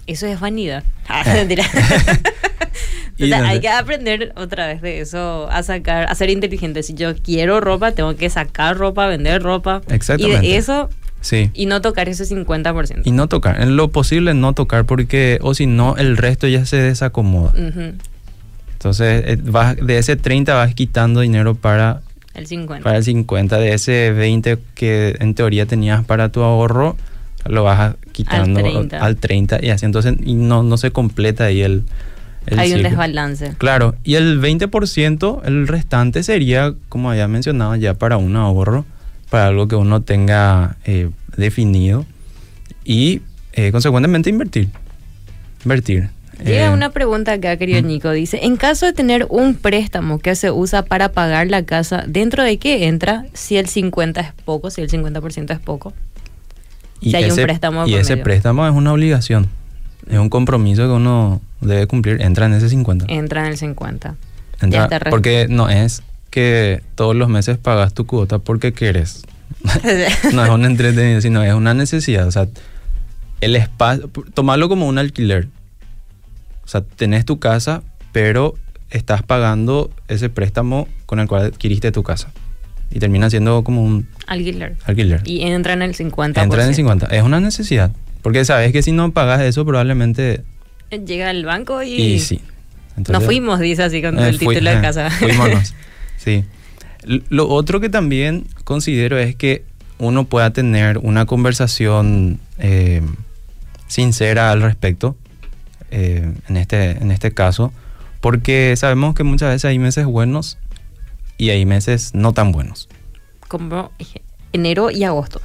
Eso 0.07 0.27
es 0.27 0.39
vanidad. 0.39 0.83
Ah. 1.11 1.23
Y 3.17 3.29
no 3.29 3.35
hay 3.45 3.59
que 3.59 3.67
aprender 3.67 4.31
otra 4.35 4.67
vez 4.67 4.81
de 4.81 5.01
eso, 5.01 5.49
a 5.51 5.63
sacar, 5.63 6.05
a 6.09 6.13
ser 6.15 6.29
inteligente. 6.29 6.83
Si 6.83 6.93
yo 6.93 7.15
quiero 7.15 7.59
ropa, 7.59 7.93
tengo 7.93 8.15
que 8.15 8.29
sacar 8.29 8.77
ropa, 8.77 9.07
vender 9.07 9.41
ropa. 9.41 9.81
Y 9.89 9.93
Exactamente. 9.93 10.47
de 10.47 10.57
eso, 10.57 10.89
sí. 11.21 11.49
y 11.53 11.65
no 11.65 11.81
tocar 11.81 12.09
ese 12.09 12.23
50%. 12.25 13.01
Y 13.05 13.11
no 13.11 13.27
tocar, 13.27 13.61
en 13.61 13.75
lo 13.75 13.89
posible 13.89 14.33
no 14.35 14.53
tocar 14.53 14.85
porque, 14.85 15.39
o 15.41 15.53
si 15.53 15.65
no, 15.65 15.97
el 15.97 16.15
resto 16.15 16.47
ya 16.47 16.65
se 16.65 16.77
desacomoda. 16.77 17.53
Entonces, 18.73 19.23
eh, 19.25 19.37
vas, 19.43 19.75
de 19.75 19.97
ese 19.97 20.15
30 20.15 20.53
vas 20.53 20.73
quitando 20.73 21.19
dinero 21.21 21.55
para 21.55 22.01
El 22.33 22.47
50. 22.47 22.83
para 22.83 22.97
el 22.97 23.03
50 23.03 23.57
de 23.57 23.73
ese 23.73 24.11
20 24.11 24.59
que 24.75 25.15
en 25.19 25.33
teoría 25.33 25.65
tenías 25.65 26.05
para 26.05 26.29
tu 26.29 26.41
ahorro 26.41 26.95
lo 27.45 27.63
vas 27.63 27.95
quitando 28.11 28.59
al 28.59 29.17
30, 29.17 29.57
30. 29.57 29.65
y 29.65 29.69
así 29.69 29.85
entonces 29.85 30.15
y 30.23 30.35
no, 30.35 30.63
no 30.63 30.77
se 30.77 30.91
completa 30.91 31.45
ahí 31.45 31.61
el, 31.61 31.85
el 32.45 32.59
Hay 32.59 32.73
un 32.73 32.83
desbalance. 32.83 33.55
Claro, 33.57 33.95
y 34.03 34.15
el 34.15 34.41
20%, 34.41 35.41
el 35.45 35.67
restante 35.67 36.23
sería, 36.23 36.73
como 36.89 37.11
había 37.11 37.27
mencionado, 37.27 37.75
ya 37.75 37.93
para 37.93 38.17
un 38.17 38.35
ahorro, 38.35 38.85
para 39.29 39.47
algo 39.47 39.67
que 39.67 39.75
uno 39.75 40.01
tenga 40.01 40.77
eh, 40.85 41.09
definido 41.37 42.05
y 42.83 43.21
eh, 43.53 43.71
consecuentemente 43.71 44.29
invertir. 44.29 44.69
Invertir. 45.63 46.09
Llega 46.43 46.67
Eh, 46.67 46.73
una 46.73 46.89
pregunta 46.91 47.33
acá, 47.33 47.57
querido 47.57 47.81
¿Mm? 47.81 47.85
Nico. 47.87 48.11
Dice, 48.11 48.39
en 48.43 48.55
caso 48.57 48.85
de 48.85 48.93
tener 48.93 49.27
un 49.29 49.55
préstamo 49.55 50.19
que 50.19 50.35
se 50.35 50.51
usa 50.51 50.83
para 50.85 51.11
pagar 51.11 51.47
la 51.47 51.63
casa, 51.63 52.03
¿dentro 52.07 52.43
de 52.43 52.57
qué 52.57 52.87
entra 52.87 53.25
si 53.33 53.57
el 53.57 53.67
50 53.67 54.21
es 54.21 54.31
poco, 54.45 54.69
si 54.69 54.81
el 54.81 54.89
50% 54.89 55.51
es 55.51 55.59
poco? 55.59 55.93
y 57.01 57.11
si 57.11 57.15
hay 57.15 57.25
un 57.25 57.31
ese, 57.31 57.43
préstamo 57.43 57.87
y 57.87 57.93
ese 57.93 58.11
medio. 58.13 58.23
préstamo 58.25 58.67
es 58.67 58.73
una 58.73 58.91
obligación, 58.91 59.47
es 60.09 60.17
un 60.17 60.27
compromiso 60.29 60.81
que 60.83 60.89
uno 60.93 61.39
debe 61.61 61.87
cumplir, 61.87 62.21
entra 62.21 62.45
en 62.47 62.53
ese 62.53 62.67
50. 62.67 63.05
Entra 63.07 63.41
en 63.45 63.47
el 63.51 63.57
50. 63.57 64.15
Entra- 64.61 64.89
ya 64.89 64.99
porque 65.09 65.47
no 65.49 65.69
es 65.69 66.03
que 66.29 66.81
todos 66.95 67.15
los 67.15 67.29
meses 67.29 67.57
pagas 67.57 67.93
tu 67.93 68.05
cuota 68.05 68.39
porque 68.39 68.73
quieres. 68.73 69.23
no 70.33 70.43
es 70.43 70.49
un 70.49 70.65
entretenimiento, 70.65 71.21
sino 71.21 71.41
es 71.43 71.53
una 71.53 71.73
necesidad. 71.73 72.27
O 72.27 72.31
sea, 72.31 72.47
el 73.41 73.55
espacio, 73.55 74.09
tomarlo 74.33 74.67
como 74.69 74.87
un 74.87 74.97
alquiler. 74.97 75.47
O 76.69 76.71
sea, 76.71 76.81
tenés 76.81 77.25
tu 77.25 77.39
casa, 77.39 77.81
pero 78.11 78.53
estás 78.91 79.23
pagando 79.23 79.89
ese 80.07 80.29
préstamo 80.29 80.87
con 81.07 81.19
el 81.19 81.27
cual 81.27 81.47
adquiriste 81.47 81.91
tu 81.91 82.03
casa. 82.03 82.31
Y 82.91 82.99
termina 82.99 83.27
siendo 83.31 83.63
como 83.63 83.81
un 83.83 84.07
Alquiler. 84.27 84.77
alquiler. 84.85 85.21
Y 85.25 85.41
entra 85.41 85.73
en 85.73 85.81
el 85.81 85.95
50%. 85.95 86.43
Entra 86.43 86.61
en 86.61 86.69
el 86.69 86.75
50. 86.75 87.07
Es 87.07 87.23
una 87.23 87.39
necesidad. 87.39 87.91
Porque 88.21 88.45
sabes 88.45 88.71
que 88.71 88.83
si 88.83 88.91
no 88.91 89.11
pagas 89.13 89.41
eso, 89.41 89.65
probablemente. 89.65 90.43
Llega 90.91 91.31
al 91.31 91.43
banco 91.43 91.81
y... 91.81 91.93
Y, 91.95 92.19
sí. 92.19 92.35
Nos 92.89 92.97
Entonces- 92.97 93.25
fuimos, 93.25 93.59
dice 93.59 93.81
así 93.81 94.03
con 94.03 94.19
Eh, 94.19 94.29
el 94.29 94.37
fui- 94.37 94.53
título 94.53 94.69
de 94.75 94.79
casa. 94.81 95.09
Fuímonos. 95.19 95.73
Sí. 96.17 96.43
Lo 97.29 97.47
otro 97.49 97.79
que 97.79 97.89
también 97.89 98.45
considero 98.63 99.17
es 99.17 99.35
que 99.35 99.63
uno 99.97 100.25
pueda 100.25 100.51
tener 100.51 100.99
una 100.99 101.25
conversación 101.25 102.39
eh, 102.59 103.01
sincera 103.87 104.51
al 104.51 104.61
respecto, 104.61 105.15
eh, 105.91 106.31
en, 106.47 106.57
este, 106.57 106.91
en 106.91 107.11
este 107.11 107.31
caso, 107.33 107.71
porque 108.21 108.75
sabemos 108.75 109.15
que 109.15 109.23
muchas 109.23 109.49
veces 109.49 109.65
hay 109.65 109.79
meses 109.79 110.05
buenos 110.05 110.57
y 111.37 111.49
hay 111.51 111.65
meses 111.65 112.11
no 112.13 112.33
tan 112.33 112.51
buenos. 112.51 112.89
Como 113.47 113.91
enero 114.53 114.91
y 114.91 115.03
agosto. 115.03 115.41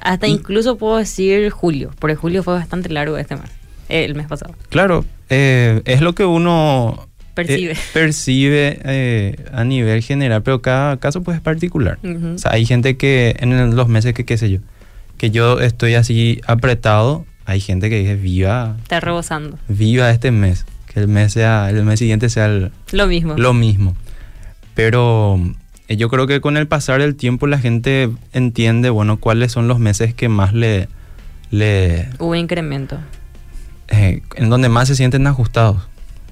Hasta 0.00 0.28
Y- 0.28 0.32
incluso 0.32 0.76
puedo 0.76 0.98
decir 0.98 1.50
julio, 1.50 1.90
porque 1.98 2.16
julio 2.16 2.42
fue 2.42 2.54
bastante 2.54 2.88
largo 2.90 3.16
este 3.16 3.36
mes, 3.36 3.50
eh, 3.88 4.04
el 4.04 4.14
mes 4.14 4.26
pasado. 4.26 4.54
Claro, 4.68 5.04
eh, 5.30 5.82
es 5.84 6.00
lo 6.00 6.14
que 6.14 6.24
uno 6.24 7.00
eh, 7.02 7.08
Percibe. 7.34 7.76
percibe 7.92 8.78
eh, 8.84 9.36
a 9.52 9.64
nivel 9.64 10.02
general, 10.02 10.42
pero 10.42 10.62
cada 10.62 10.98
caso 10.98 11.22
pues 11.22 11.36
es 11.36 11.42
particular. 11.42 11.98
Ujú. 12.04 12.34
O 12.34 12.38
sea, 12.38 12.52
hay 12.52 12.64
gente 12.66 12.96
que 12.96 13.36
en 13.40 13.74
los 13.74 13.88
meses 13.88 14.14
que, 14.14 14.24
qué 14.24 14.36
sé 14.38 14.50
yo, 14.50 14.60
que 15.18 15.30
yo 15.30 15.60
estoy 15.60 15.94
así 15.94 16.40
apretado, 16.46 17.24
hay 17.46 17.60
gente 17.60 17.88
que 17.88 17.98
dice, 18.00 18.16
viva, 18.16 18.76
Está 18.82 19.00
rebosando. 19.00 19.58
viva 19.68 20.10
este 20.10 20.30
mes, 20.30 20.66
que 20.92 21.00
el 21.00 21.08
mes 21.08 21.32
sea, 21.32 21.70
el 21.70 21.82
mes 21.84 21.98
siguiente 21.98 22.28
sea 22.28 22.46
el- 22.46 22.72
Lo 22.92 23.06
mismo. 23.06 23.34
lo 23.36 23.54
mismo. 23.54 23.96
Pero 24.74 25.40
eh, 25.88 25.96
yo 25.96 26.08
creo 26.08 26.26
que 26.26 26.40
con 26.40 26.56
el 26.56 26.66
pasar 26.66 27.00
del 27.00 27.14
tiempo 27.16 27.46
la 27.46 27.58
gente 27.58 28.10
entiende, 28.32 28.90
bueno, 28.90 29.18
cuáles 29.18 29.52
son 29.52 29.68
los 29.68 29.78
meses 29.78 30.12
que 30.14 30.28
más 30.28 30.52
le, 30.52 30.88
le 31.50 32.08
Hubo 32.18 32.34
incremento. 32.34 32.98
eh, 33.88 34.22
en 34.34 34.50
donde 34.50 34.68
más 34.68 34.88
se 34.88 34.96
sienten 34.96 35.26
ajustados, 35.26 35.88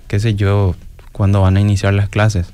qué 0.09 0.19
sé 0.21 0.35
yo, 0.35 0.75
cuando 1.13 1.41
van 1.43 1.57
a 1.57 1.61
iniciar 1.61 1.95
las 1.95 2.09
clases. 2.09 2.53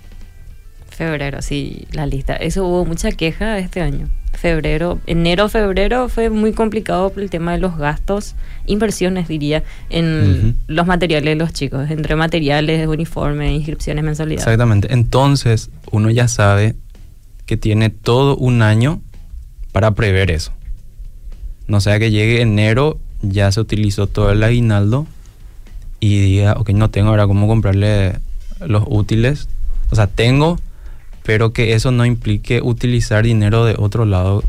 Febrero, 0.90 1.40
sí, 1.40 1.86
la 1.92 2.04
lista. 2.04 2.34
Eso 2.36 2.66
hubo 2.66 2.84
mucha 2.84 3.10
queja 3.10 3.58
este 3.58 3.80
año. 3.80 4.08
Febrero, 4.40 4.98
enero, 5.06 5.50
febrero 5.50 6.08
fue 6.08 6.30
muy 6.30 6.52
complicado 6.52 7.10
por 7.10 7.22
el 7.22 7.28
tema 7.28 7.52
de 7.52 7.58
los 7.58 7.76
gastos, 7.76 8.34
inversiones 8.64 9.28
diría, 9.28 9.62
en 9.90 10.56
los 10.66 10.86
materiales 10.86 11.32
de 11.32 11.34
los 11.34 11.52
chicos, 11.52 11.90
entre 11.90 12.16
materiales, 12.16 12.88
uniformes, 12.88 13.52
inscripciones, 13.52 14.02
mensualidades. 14.02 14.46
Exactamente. 14.46 14.94
Entonces, 14.94 15.68
uno 15.90 16.10
ya 16.10 16.26
sabe 16.26 16.74
que 17.44 17.58
tiene 17.58 17.90
todo 17.90 18.34
un 18.36 18.62
año 18.62 19.02
para 19.72 19.90
prever 19.90 20.30
eso. 20.30 20.52
No 21.66 21.80
sea 21.80 21.98
que 21.98 22.10
llegue 22.10 22.40
enero, 22.40 22.98
ya 23.22 23.52
se 23.52 23.60
utilizó 23.60 24.06
todo 24.06 24.30
el 24.32 24.42
aguinaldo 24.42 25.06
y 26.00 26.18
diga, 26.20 26.54
ok, 26.54 26.70
no 26.70 26.88
tengo 26.90 27.10
ahora 27.10 27.26
cómo 27.26 27.46
comprarle 27.46 28.20
los 28.66 28.84
útiles. 28.86 29.48
O 29.90 29.96
sea, 29.96 30.06
tengo, 30.06 30.58
pero 31.30 31.52
que 31.52 31.74
eso 31.74 31.92
no 31.92 32.04
implique 32.04 32.60
utilizar 32.60 33.22
dinero 33.22 33.64
de 33.64 33.76
otro 33.78 34.04
lado. 34.04 34.42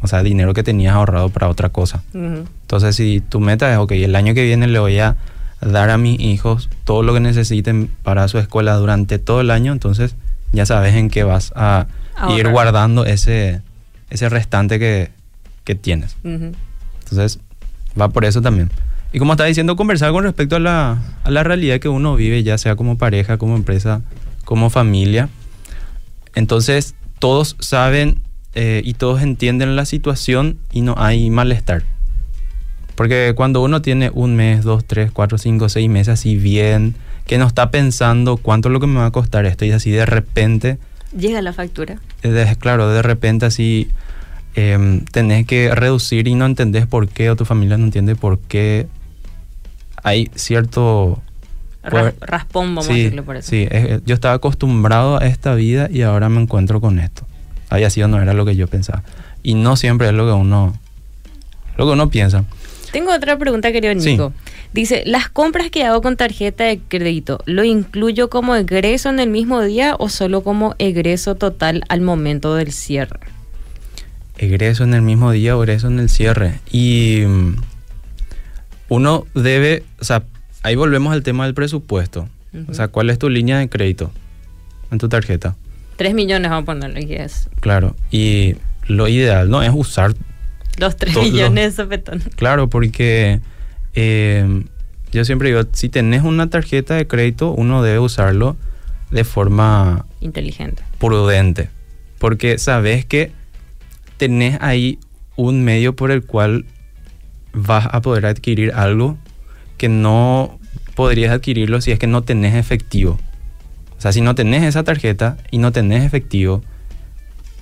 O 0.00 0.06
sea, 0.06 0.22
dinero 0.22 0.54
que 0.54 0.62
tenías 0.62 0.94
ahorrado 0.94 1.28
para 1.28 1.48
otra 1.48 1.70
cosa. 1.70 2.04
Entonces, 2.14 2.94
si 2.94 3.20
tu 3.20 3.40
meta 3.40 3.72
es, 3.72 3.78
ok, 3.78 3.90
el 3.90 4.14
año 4.14 4.32
que 4.32 4.44
viene 4.44 4.68
le 4.68 4.78
voy 4.78 5.00
a 5.00 5.16
dar 5.60 5.90
a 5.90 5.98
mis 5.98 6.20
hijos 6.20 6.70
todo 6.84 7.02
lo 7.02 7.14
que 7.14 7.18
necesiten 7.18 7.90
para 8.04 8.28
su 8.28 8.38
escuela 8.38 8.76
durante 8.76 9.18
todo 9.18 9.40
el 9.40 9.50
año, 9.50 9.72
entonces 9.72 10.14
ya 10.52 10.66
sabes 10.66 10.94
en 10.94 11.10
qué 11.10 11.24
vas 11.24 11.52
a 11.56 11.88
ir 12.28 12.48
guardando 12.48 13.04
ese, 13.04 13.60
ese 14.08 14.28
restante 14.28 14.78
que, 14.78 15.10
que 15.64 15.74
tienes. 15.74 16.16
Ujú. 16.22 16.52
Entonces, 17.00 17.40
va 18.00 18.08
por 18.10 18.24
eso 18.24 18.40
también. 18.40 18.70
Y 19.12 19.18
como 19.18 19.32
estaba 19.32 19.48
diciendo, 19.48 19.74
conversar 19.74 20.12
con 20.12 20.22
respecto 20.22 20.54
a 20.54 20.60
la, 20.60 20.98
a 21.24 21.30
la 21.32 21.42
realidad 21.42 21.80
que 21.80 21.88
uno 21.88 22.14
vive, 22.14 22.44
ya 22.44 22.56
sea 22.56 22.76
como 22.76 22.96
pareja, 22.98 23.36
como 23.36 23.56
empresa, 23.56 24.00
como 24.44 24.70
familia. 24.70 25.28
Entonces, 26.38 26.94
todos 27.18 27.56
saben 27.58 28.20
eh, 28.54 28.80
y 28.84 28.94
todos 28.94 29.22
entienden 29.22 29.74
la 29.74 29.84
situación 29.84 30.58
y 30.72 30.82
no 30.82 30.94
hay 30.96 31.30
malestar. 31.30 31.82
Porque 32.94 33.32
cuando 33.36 33.60
uno 33.62 33.82
tiene 33.82 34.10
un 34.14 34.36
mes, 34.36 34.62
dos, 34.64 34.84
tres, 34.84 35.10
cuatro, 35.12 35.36
cinco, 35.36 35.68
seis 35.68 35.88
meses 35.88 36.14
así 36.14 36.36
bien, 36.36 36.94
que 37.26 37.38
no 37.38 37.46
está 37.46 37.70
pensando 37.72 38.36
cuánto 38.36 38.68
es 38.68 38.72
lo 38.72 38.78
que 38.80 38.86
me 38.86 39.00
va 39.00 39.06
a 39.06 39.10
costar 39.10 39.46
esto 39.46 39.64
y 39.64 39.72
así 39.72 39.90
de 39.90 40.06
repente 40.06 40.78
Llega 41.16 41.42
la 41.42 41.52
factura. 41.52 41.98
eh, 42.22 42.28
de- 42.28 42.56
claro, 42.56 42.88
de 42.88 43.02
repente 43.02 43.46
así 43.46 43.88
em, 44.54 45.04
tenés 45.06 45.44
que 45.46 45.74
reducir 45.74 46.28
y 46.28 46.34
no 46.36 46.46
entendés 46.46 46.86
por 46.86 47.08
qué, 47.08 47.30
o 47.30 47.36
tu 47.36 47.44
familia 47.44 47.76
no 47.78 47.84
entiende 47.84 48.14
por 48.16 48.38
qué. 48.38 48.86
Hay 50.04 50.30
cierto... 50.36 51.20
Ras- 51.88 52.14
Pues- 52.18 52.30
raspón, 52.30 52.66
vamos 52.74 52.88
a 52.88 52.92
sí, 52.92 52.98
decirlo 53.02 53.24
por 53.24 53.36
eso. 53.36 53.48
sí, 53.50 53.66
es- 53.70 54.00
yo 54.04 54.14
estaba 54.14 54.34
acostumbrado 54.34 55.20
a 55.20 55.26
esta 55.26 55.54
vida 55.54 55.88
y 55.90 56.02
ahora 56.02 56.28
me 56.28 56.40
encuentro 56.40 56.80
con 56.80 56.98
esto. 56.98 57.26
Había 57.70 57.90
sido, 57.90 58.08
no 58.08 58.20
era 58.20 58.32
lo 58.34 58.44
que 58.46 58.56
yo 58.56 58.66
pensaba. 58.68 59.02
Y 59.42 59.54
no 59.54 59.76
siempre 59.76 60.08
es 60.08 60.14
lo 60.14 60.26
que 60.26 60.32
uno, 60.32 60.78
lo 61.76 61.86
que 61.86 61.92
uno 61.92 62.08
piensa. 62.10 62.44
Tengo 62.92 63.12
otra 63.14 63.36
pregunta, 63.38 63.70
querido 63.72 63.92
Sí. 64.00 64.12
Nico. 64.12 64.32
Dice, 64.72 65.02
¿las 65.06 65.28
compras 65.28 65.70
que 65.70 65.84
hago 65.84 66.00
con 66.02 66.16
tarjeta 66.16 66.64
de 66.64 66.78
crédito, 66.88 67.40
lo 67.46 67.64
incluyo 67.64 68.28
como 68.30 68.54
egreso 68.56 69.08
en 69.10 69.18
el 69.20 69.28
mismo 69.30 69.62
día 69.62 69.94
o 69.98 70.08
solo 70.08 70.42
como 70.42 70.74
egreso 70.78 71.34
total 71.34 71.84
al 71.88 72.00
momento 72.00 72.54
del 72.54 72.72
cierre? 72.72 73.20
egreso 74.40 74.84
en 74.84 74.94
el 74.94 75.02
mismo 75.02 75.32
día 75.32 75.56
o 75.56 75.62
egreso 75.64 75.88
en 75.88 75.98
el 75.98 76.08
cierre. 76.08 76.60
Y 76.70 77.22
mm, 77.26 77.56
uno 78.88 79.26
debe, 79.34 79.82
o 80.00 80.04
sea, 80.04 80.22
ahí 80.62 80.74
volvemos 80.76 81.12
al 81.12 81.22
tema 81.22 81.44
del 81.44 81.54
presupuesto. 81.54 82.28
O 82.68 82.74
sea, 82.74 82.88
¿cuál 82.88 83.10
es 83.10 83.18
tu 83.18 83.28
línea 83.28 83.58
de 83.58 83.68
crédito 83.68 84.10
en 84.90 84.98
tu 84.98 85.08
tarjeta? 85.08 85.54
Tres 85.96 86.14
millones 86.14 86.50
vamos 86.50 86.62
a 86.62 86.66
ponerle 86.66 87.06
que 87.06 87.22
es. 87.22 87.48
Claro, 87.60 87.94
y 88.10 88.54
lo 88.86 89.06
ideal 89.08 89.50
no 89.50 89.62
es 89.62 89.70
usar, 89.74 90.14
Los 90.78 90.96
tres 90.96 91.12
Todo- 91.14 91.24
millones 91.24 91.76
de 91.76 91.82
sopetón. 91.82 92.20
claro, 92.36 92.68
porque 92.68 93.40
eh, 93.94 94.64
yo 95.12 95.24
siempre 95.24 95.48
digo, 95.50 95.62
si 95.72 95.88
tenés 95.88 96.22
una 96.22 96.48
tarjeta 96.50 96.94
de 96.94 97.06
crédito, 97.06 97.50
uno 97.52 97.82
debe 97.82 97.98
usarlo 97.98 98.56
de 99.10 99.24
forma 99.24 100.06
Inteligente. 100.20 100.82
prudente, 100.98 101.68
porque 102.18 102.58
sabes 102.58 103.04
que 103.04 103.32
tenés 104.18 104.58
ahí 104.60 104.98
un 105.36 105.64
medio 105.64 105.94
por 105.96 106.10
el 106.12 106.22
cual 106.24 106.64
vas 107.52 107.88
a 107.90 108.00
poder 108.02 108.26
adquirir 108.26 108.72
algo 108.72 109.18
que 109.78 109.88
no 109.88 110.58
podrías 110.94 111.32
adquirirlo 111.32 111.80
si 111.80 111.92
es 111.92 111.98
que 111.98 112.06
no 112.06 112.22
tenés 112.22 112.54
efectivo. 112.54 113.18
O 113.96 114.00
sea, 114.00 114.12
si 114.12 114.20
no 114.20 114.34
tenés 114.34 114.64
esa 114.64 114.84
tarjeta 114.84 115.38
y 115.50 115.58
no 115.58 115.72
tenés 115.72 116.04
efectivo, 116.04 116.62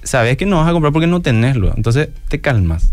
sabes 0.03 0.37
que 0.37 0.47
no 0.47 0.57
vas 0.59 0.69
a 0.69 0.73
comprar 0.73 0.93
porque 0.93 1.07
no 1.07 1.23
tenéslo. 1.23 1.73
Entonces 1.77 2.09
te 2.29 2.41
calmas. 2.41 2.93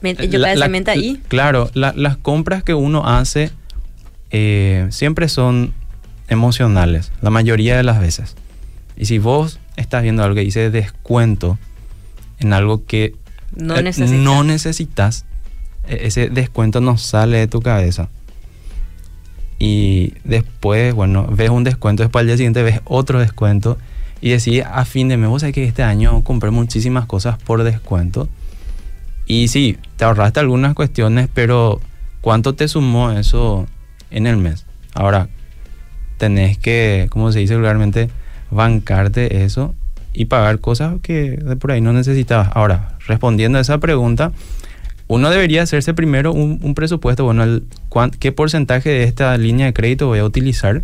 Me- 0.00 0.14
yo 0.14 0.38
La- 0.38 0.54
la- 0.54 0.66
ahí. 0.92 1.20
Claro, 1.28 1.70
la- 1.74 1.92
las 1.96 2.16
compras 2.16 2.62
que 2.64 2.74
uno 2.74 3.06
hace 3.06 3.50
eh, 4.30 4.86
siempre 4.90 5.28
son 5.28 5.74
emocionales, 6.28 7.10
la 7.20 7.30
mayoría 7.30 7.76
de 7.76 7.82
las 7.82 8.00
veces. 8.00 8.36
Y 8.96 9.06
si 9.06 9.18
vos 9.18 9.58
estás 9.76 10.02
viendo 10.02 10.22
algo 10.22 10.36
que 10.36 10.42
dice 10.42 10.70
descuento 10.70 11.58
en 12.38 12.52
algo 12.52 12.84
que 12.86 13.14
No 13.56 13.76
eh, 13.76 13.82
necesitas. 13.82 14.20
no 14.20 14.44
necesitas, 14.44 15.24
ese 15.86 16.28
descuento 16.28 16.80
no 16.80 16.96
sale 16.98 17.38
de 17.38 17.46
tu 17.46 17.60
cabeza. 17.60 18.08
Y 19.58 20.14
después, 20.24 20.94
bueno, 20.94 21.26
ves 21.30 21.50
un 21.50 21.64
descuento, 21.64 22.02
después 22.02 22.22
al 22.22 22.26
día 22.28 22.36
siguiente 22.36 22.62
ves 22.62 22.80
otro 22.84 23.20
descuento 23.20 23.78
y 24.20 24.30
decís 24.30 24.62
a 24.64 24.84
fin 24.84 25.08
de 25.08 25.16
mes, 25.16 25.28
vos 25.28 25.40
sabés 25.42 25.54
que 25.54 25.64
este 25.64 25.82
año 25.82 26.22
compré 26.24 26.50
muchísimas 26.50 27.06
cosas 27.06 27.38
por 27.38 27.62
descuento. 27.62 28.28
Y 29.26 29.48
sí, 29.48 29.78
te 29.96 30.04
ahorraste 30.04 30.40
algunas 30.40 30.74
cuestiones, 30.74 31.28
pero 31.32 31.80
¿cuánto 32.20 32.54
te 32.54 32.68
sumó 32.68 33.12
eso 33.12 33.66
en 34.10 34.26
el 34.26 34.36
mes? 34.36 34.66
Ahora, 34.94 35.28
tenés 36.18 36.58
que, 36.58 37.06
como 37.10 37.30
se 37.30 37.38
dice 37.38 37.54
vulgarmente, 37.54 38.10
bancarte 38.50 39.44
eso 39.44 39.74
y 40.12 40.24
pagar 40.26 40.58
cosas 40.58 40.94
que 41.02 41.32
de 41.32 41.56
por 41.56 41.72
ahí 41.72 41.80
no 41.80 41.92
necesitabas. 41.92 42.50
Ahora, 42.54 42.96
respondiendo 43.06 43.58
a 43.58 43.60
esa 43.60 43.78
pregunta, 43.78 44.32
uno 45.10 45.28
debería 45.28 45.64
hacerse 45.64 45.92
primero 45.92 46.32
un, 46.32 46.60
un 46.62 46.74
presupuesto, 46.76 47.24
bueno, 47.24 47.42
el, 47.42 47.64
qué 48.20 48.30
porcentaje 48.30 48.90
de 48.90 49.02
esta 49.02 49.36
línea 49.36 49.66
de 49.66 49.72
crédito 49.72 50.06
voy 50.06 50.20
a 50.20 50.24
utilizar, 50.24 50.82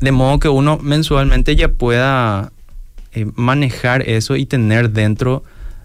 de 0.00 0.10
modo 0.10 0.40
que 0.40 0.48
uno 0.48 0.78
mensualmente 0.78 1.54
ya 1.54 1.68
pueda 1.68 2.50
eh, 3.12 3.26
manejar 3.36 4.02
eso 4.08 4.34
y 4.34 4.44
tener 4.44 4.90
dentro 4.90 5.44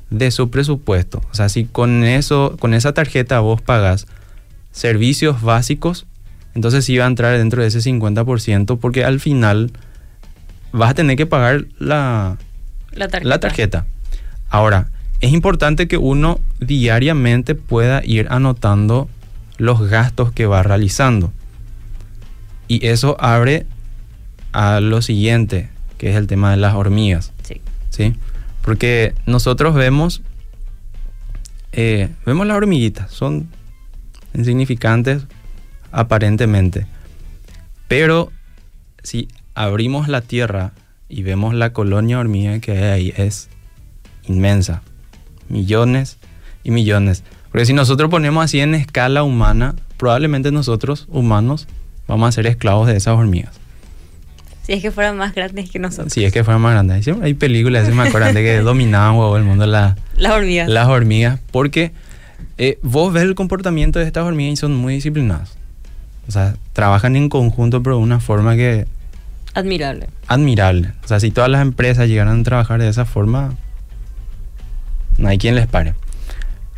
de 0.09 0.31
su 0.31 0.49
presupuesto. 0.49 1.21
O 1.31 1.35
sea, 1.35 1.47
si 1.47 1.65
con 1.65 2.03
eso, 2.05 2.57
con 2.59 2.73
esa 2.73 2.91
tarjeta 2.91 3.39
vos 3.39 3.61
pagas 3.61 4.07
servicios 4.71 5.43
básicos, 5.43 6.07
entonces 6.55 6.85
sí 6.85 6.97
va 6.97 7.05
a 7.05 7.07
entrar 7.07 7.37
dentro 7.37 7.61
de 7.61 7.67
ese 7.67 7.81
50% 7.81 8.79
porque 8.79 9.05
al 9.05 9.19
final 9.19 9.71
vas 10.71 10.89
a 10.89 10.93
tener 10.95 11.17
que 11.17 11.27
pagar 11.27 11.65
la, 11.77 12.37
La 12.93 13.09
tarjeta. 13.09 13.29
la 13.29 13.39
tarjeta. 13.39 13.85
Ahora, 14.49 14.89
es 15.19 15.33
importante 15.33 15.87
que 15.87 15.97
uno 15.97 16.39
diariamente 16.59 17.55
pueda 17.55 18.03
ir 18.05 18.27
anotando 18.29 19.09
los 19.57 19.89
gastos 19.89 20.31
que 20.31 20.45
va 20.45 20.63
realizando. 20.63 21.31
Y 22.67 22.85
eso 22.87 23.17
abre 23.19 23.65
a 24.51 24.79
lo 24.79 25.01
siguiente, 25.01 25.69
que 25.97 26.11
es 26.11 26.15
el 26.15 26.27
tema 26.27 26.51
de 26.51 26.57
las 26.57 26.75
hormigas. 26.75 27.33
Sí. 27.43 27.61
¿sí? 27.89 28.15
Porque 28.61 29.13
nosotros 29.25 29.75
vemos, 29.75 30.21
eh, 31.73 32.09
vemos 32.25 32.47
las 32.47 32.57
hormiguitas, 32.57 33.11
son 33.11 33.49
insignificantes 34.33 35.23
aparentemente. 35.91 36.85
Pero 37.87 38.31
si 39.03 39.27
abrimos 39.55 40.07
la 40.07 40.21
tierra 40.21 40.71
y 41.09 41.23
vemos 41.23 41.53
la 41.53 41.73
colonia 41.73 42.19
hormiga 42.19 42.59
que 42.59 42.71
hay 42.71 42.83
ahí, 42.83 43.13
es 43.17 43.49
inmensa. 44.27 44.83
Millones 45.49 46.17
y 46.63 46.71
millones. 46.71 47.23
Porque 47.51 47.65
si 47.65 47.73
nosotros 47.73 48.09
ponemos 48.09 48.43
así 48.45 48.59
en 48.59 48.75
escala 48.75 49.23
humana, 49.23 49.75
probablemente 49.97 50.51
nosotros, 50.51 51.07
humanos, 51.09 51.67
vamos 52.07 52.29
a 52.29 52.31
ser 52.31 52.47
esclavos 52.47 52.87
de 52.87 52.95
esas 52.95 53.15
hormigas. 53.17 53.53
Si 54.63 54.73
es 54.73 54.81
que 54.83 54.91
fueran 54.91 55.17
más 55.17 55.33
grandes 55.33 55.71
que 55.71 55.79
nosotros. 55.79 56.13
Si 56.13 56.23
es 56.23 56.31
que 56.31 56.43
fueran 56.43 56.61
más 56.61 56.73
grandes. 56.73 57.03
Siempre 57.03 57.25
Hay 57.25 57.33
películas, 57.33 57.87
se 57.87 57.91
me 57.91 58.03
acuerdan 58.07 58.35
de 58.35 58.43
que 58.43 58.57
dominaban 58.61 59.15
huevo, 59.15 59.35
el 59.35 59.43
mundo 59.43 59.65
la- 59.65 59.97
Las 60.15 60.33
hormigas. 60.33 60.69
las 60.69 60.87
hormigas. 60.87 61.39
Porque 61.51 61.91
eh, 62.59 62.77
vos 62.83 63.11
ves 63.11 63.23
el 63.23 63.33
comportamiento 63.33 63.97
de 63.97 64.05
estas 64.05 64.23
hormigas 64.25 64.53
y 64.53 64.55
son 64.57 64.75
muy 64.75 64.93
disciplinadas. 64.93 65.57
O 66.27 66.31
sea, 66.31 66.55
trabajan 66.73 67.15
en 67.15 67.29
conjunto, 67.29 67.81
pero 67.81 67.97
de 67.97 68.03
una 68.03 68.19
forma 68.19 68.55
que 68.55 68.85
Admirable. 69.55 70.07
admirable. 70.27 70.93
O 71.03 71.07
sea, 71.07 71.19
si 71.19 71.31
todas 71.31 71.49
las 71.49 71.63
empresas 71.63 72.07
llegaran 72.07 72.41
a 72.41 72.43
trabajar 72.43 72.79
de 72.79 72.87
esa 72.89 73.05
forma, 73.05 73.55
no 75.19 75.29
hay 75.29 75.37
quien 75.37 75.55
les 75.55 75.67
pare. 75.67 75.93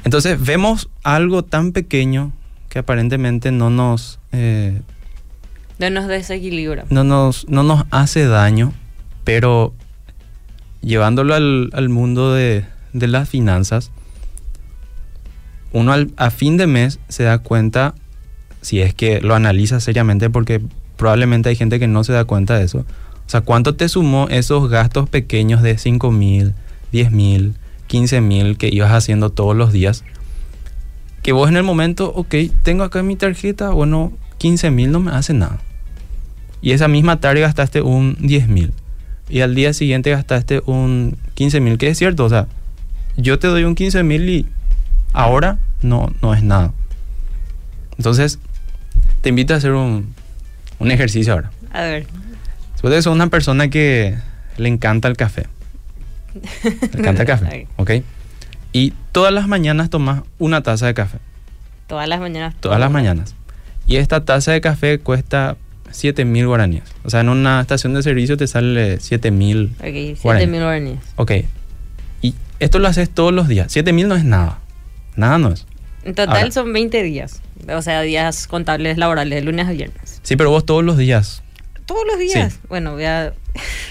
Entonces 0.03 0.43
vemos 0.43 0.89
algo 1.03 1.43
tan 1.43 1.71
pequeño 1.71 2.31
que 2.69 2.79
aparentemente 2.79 3.51
no 3.51 3.69
nos, 3.69 4.19
eh, 4.31 4.81
No 5.79 5.89
nos 5.89 6.07
desequilibra. 6.07 6.85
no 6.89 7.03
nos, 7.03 7.47
no 7.49 7.63
nos 7.63 7.83
hace 7.91 8.25
daño, 8.25 8.73
pero 9.23 9.73
llevándolo 10.81 11.35
al, 11.35 11.69
al 11.73 11.89
mundo 11.89 12.33
de, 12.33 12.65
de 12.93 13.07
las 13.07 13.29
finanzas, 13.29 13.91
uno 15.73 15.91
al- 15.93 16.11
a 16.17 16.31
fin 16.31 16.57
de 16.57 16.67
mes 16.67 16.99
se 17.07 17.23
da 17.23 17.37
cuenta, 17.39 17.93
si 18.61 18.81
es 18.81 18.93
que 18.93 19.21
lo 19.21 19.35
analiza 19.35 19.79
seriamente, 19.79 20.29
porque 20.29 20.61
probablemente 20.97 21.49
hay 21.49 21.55
gente 21.55 21.79
que 21.79 21.87
no 21.87 22.03
se 22.03 22.13
da 22.13 22.25
cuenta 22.25 22.57
de 22.57 22.65
eso. 22.65 22.79
O 22.79 23.29
sea, 23.31 23.41
¿cuánto 23.41 23.75
te 23.75 23.87
sumó 23.87 24.27
esos 24.29 24.69
gastos 24.69 25.07
pequeños 25.09 25.61
de 25.61 25.77
5 25.77 26.11
mil, 26.11 26.53
10 26.91 27.11
mil, 27.11 27.55
15 27.91 28.21
mil 28.21 28.57
que 28.57 28.69
ibas 28.71 28.93
haciendo 28.93 29.31
todos 29.31 29.53
los 29.53 29.73
días? 29.73 30.05
Que 31.23 31.33
vos 31.33 31.49
en 31.49 31.57
el 31.57 31.63
momento, 31.63 32.13
ok, 32.15 32.35
tengo 32.63 32.85
acá 32.85 33.03
mi 33.03 33.17
tarjeta, 33.17 33.71
bueno, 33.71 34.13
15 34.37 34.71
mil 34.71 34.93
no 34.93 35.01
me 35.01 35.11
hace 35.11 35.33
nada. 35.33 35.59
Y 36.61 36.71
esa 36.71 36.87
misma 36.87 37.19
tarde 37.19 37.41
gastaste 37.41 37.81
un 37.81 38.15
10 38.21 38.47
mil. 38.47 38.71
Y 39.27 39.41
al 39.41 39.55
día 39.55 39.73
siguiente 39.73 40.09
gastaste 40.09 40.61
un 40.65 41.17
15 41.33 41.59
mil, 41.59 41.77
que 41.77 41.89
es 41.89 41.97
cierto. 41.97 42.23
O 42.23 42.29
sea, 42.29 42.47
yo 43.17 43.39
te 43.39 43.47
doy 43.47 43.65
un 43.65 43.75
15 43.75 44.03
mil 44.03 44.29
y 44.29 44.45
ahora 45.11 45.59
no, 45.81 46.13
no 46.21 46.33
es 46.33 46.43
nada. 46.43 46.71
Entonces, 47.97 48.39
te 49.19 49.29
invito 49.29 49.53
a 49.53 49.57
hacer 49.57 49.73
un, 49.73 50.13
un 50.79 50.91
ejercicio 50.91 51.33
ahora. 51.33 51.51
A 51.73 51.81
ver. 51.81 52.07
Después 52.71 52.93
de 52.93 52.99
eso, 52.99 53.11
una 53.11 53.27
persona 53.27 53.69
que 53.69 54.15
le 54.55 54.69
encanta 54.69 55.09
el 55.09 55.17
café. 55.17 55.47
Le 56.63 56.99
encanta 56.99 57.21
el 57.23 57.27
café, 57.27 57.67
¿ok? 57.77 57.91
Y 58.73 58.93
todas 59.11 59.33
las 59.33 59.47
mañanas 59.47 59.89
tomas 59.89 60.23
una 60.39 60.61
taza 60.63 60.87
de 60.87 60.93
café. 60.93 61.17
Todas 61.87 62.07
las 62.07 62.19
mañanas. 62.19 62.55
Todas 62.59 62.79
las 62.79 62.89
mañanas. 62.91 63.35
Y 63.85 63.97
esta 63.97 64.23
taza 64.23 64.53
de 64.53 64.61
café 64.61 64.99
cuesta 64.99 65.57
7 65.91 66.23
mil 66.25 66.47
guaraníes. 66.47 66.83
O 67.03 67.09
sea, 67.09 67.19
en 67.19 67.29
una 67.29 67.59
estación 67.61 67.93
de 67.93 68.03
servicio 68.03 68.37
te 68.37 68.47
sale 68.47 68.99
7 68.99 69.31
mil. 69.31 69.73
Ok, 69.79 69.83
7 69.87 70.19
Guaraní. 70.23 70.47
mil 70.47 70.61
guaraníes. 70.61 70.99
Ok. 71.17 71.31
Y 72.21 72.35
esto 72.59 72.79
lo 72.79 72.87
haces 72.87 73.09
todos 73.09 73.33
los 73.33 73.47
días. 73.47 73.71
7 73.71 73.91
mil 73.91 74.07
no 74.07 74.15
es 74.15 74.23
nada. 74.23 74.59
Nada 75.15 75.37
no 75.37 75.49
es. 75.49 75.65
En 76.03 76.15
total 76.15 76.37
Ahora. 76.37 76.51
son 76.51 76.71
20 76.71 77.03
días. 77.03 77.41
O 77.69 77.81
sea, 77.81 78.01
días 78.01 78.47
contables 78.47 78.97
laborales, 78.97 79.35
de 79.37 79.41
lunes 79.41 79.67
a 79.67 79.71
viernes. 79.71 80.19
Sí, 80.23 80.35
pero 80.35 80.49
vos 80.49 80.65
todos 80.65 80.83
los 80.83 80.97
días. 80.97 81.43
Todos 81.85 82.03
los 82.07 82.17
días. 82.19 82.53
Sí. 82.53 82.59
Bueno, 82.69 82.93
voy 82.93 83.03
a. 83.03 83.33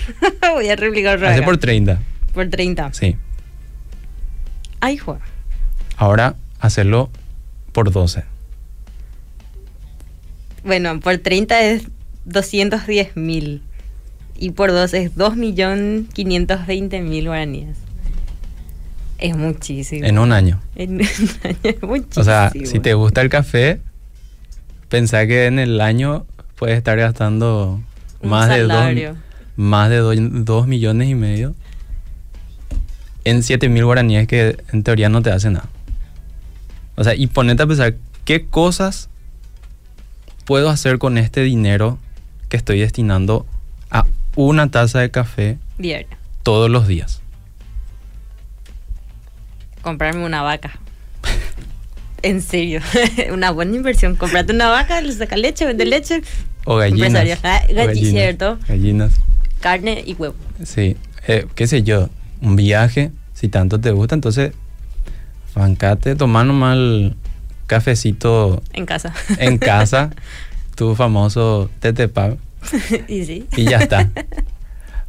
voy 0.55 0.69
a 0.69 0.77
replicar 0.77 1.23
Hace 1.25 1.43
por 1.43 1.59
30. 1.59 2.01
Por 2.33 2.49
30. 2.49 2.93
Sí. 2.93 3.17
Ay, 4.81 4.97
Juan. 4.97 5.19
Ahora 5.97 6.35
hacerlo 6.59 7.11
por 7.73 7.91
12. 7.93 8.25
Bueno, 10.65 10.99
por 11.01 11.19
30 11.19 11.61
es 11.63 11.85
210 12.25 13.17
mil. 13.17 13.63
Y 14.37 14.51
por 14.53 14.71
12 14.71 15.03
es 15.03 15.15
2.520.000 15.17 17.27
guaraníes. 17.27 17.77
Es 19.19 19.37
muchísimo. 19.37 20.07
En 20.07 20.19
un 20.19 20.33
año. 20.33 20.61
En 20.77 20.95
un 20.95 21.01
año 21.01 21.09
es 21.63 21.83
muchísimo. 21.83 22.23
O 22.23 22.25
sea, 22.25 22.51
si 22.51 22.81
te 22.81 22.95
gusta 22.95 23.21
el 23.21 23.29
café, 23.29 23.83
pensá 24.89 25.27
que 25.27 25.45
en 25.47 25.59
el 25.59 25.81
año 25.83 26.25
puedes 26.57 26.79
estar 26.79 26.97
gastando 26.99 27.81
Un 28.21 28.31
más 28.31 28.49
de, 28.49 28.67
salario. 28.67 29.11
dos, 29.11 29.19
más 29.57 29.91
de 29.91 29.99
2 29.99 30.67
millones 30.67 31.09
y 31.09 31.15
medio 31.15 31.55
en 33.25 33.43
7 33.43 33.69
mil 33.69 33.85
guaraníes 33.85 34.27
que 34.27 34.57
en 34.73 34.83
teoría 34.83 35.09
no 35.09 35.23
te 35.23 35.31
hace 35.31 35.51
nada. 35.51 35.69
O 36.97 37.05
sea, 37.05 37.15
y 37.15 37.27
ponete 37.27 37.63
a 37.63 37.67
pensar, 37.67 37.95
¿qué 38.25 38.47
cosas 38.47 39.09
puedo 40.45 40.69
hacer 40.69 40.99
con 40.99 41.19
este 41.19 41.43
dinero 41.43 41.99
que 42.49 42.57
estoy 42.57 42.81
destinando 42.81 43.47
a 43.91 44.07
una 44.37 44.71
taza 44.71 45.01
de 45.01 45.11
café 45.11 45.59
Diario. 45.79 46.09
todos 46.43 46.71
los 46.71 46.87
días? 46.87 47.23
Comprarme 49.83 50.25
una 50.25 50.43
vaca. 50.43 50.79
en 52.23 52.43
serio. 52.43 52.81
una 53.33 53.51
buena 53.51 53.77
inversión. 53.77 54.17
Comprate 54.17 54.53
una 54.53 54.69
vaca, 54.69 55.01
le 55.01 55.13
saca 55.13 55.37
leche, 55.37 55.65
vende 55.65 55.87
leche. 55.87 56.23
O 56.65 56.77
gallinas. 56.77 57.39
Ah. 57.43 57.63
Gallinas. 58.69 59.13
Carne 59.61 60.03
y 60.07 60.15
huevo. 60.15 60.35
Sí, 60.65 60.97
eh, 61.27 61.47
qué 61.55 61.67
sé 61.67 61.83
yo, 61.83 62.09
un 62.43 62.57
viaje, 62.57 63.13
si 63.35 63.49
tanto 63.49 63.81
te 63.81 63.91
gusta, 63.91 64.15
entonces 64.15 64.53
bancate, 65.55 66.15
toma 66.17 66.45
nomás 66.45 66.77
el 66.77 67.17
cafecito 67.67 68.63
En 68.73 68.87
casa. 68.87 69.13
en 69.39 69.59
casa, 69.59 70.11
tu 70.77 70.95
famoso 70.95 71.71
tetepab, 71.81 72.37
y 73.09 73.25
sí. 73.25 73.47
y 73.57 73.65
ya 73.65 73.79
está. 73.79 74.11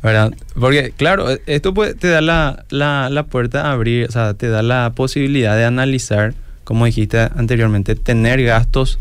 ¿Verdad? 0.04 0.34
Porque, 0.60 0.94
claro, 0.98 1.30
eh, 1.30 1.42
esto 1.46 1.76
puede- 1.76 1.94
te 1.94 2.08
da 2.08 2.22
la, 2.22 2.66
la, 2.70 3.10
la 3.12 3.24
puerta 3.24 3.68
a 3.68 3.72
abrir, 3.74 4.08
o 4.08 4.12
sea, 4.12 4.34
te 4.34 4.48
da 4.50 4.64
la 4.64 4.92
posibilidad 4.96 5.56
de 5.56 5.66
analizar, 5.66 6.34
como 6.64 6.86
dijiste 6.86 7.20
anteriormente, 7.20 7.96
tener 7.96 8.42
gastos 8.44 8.98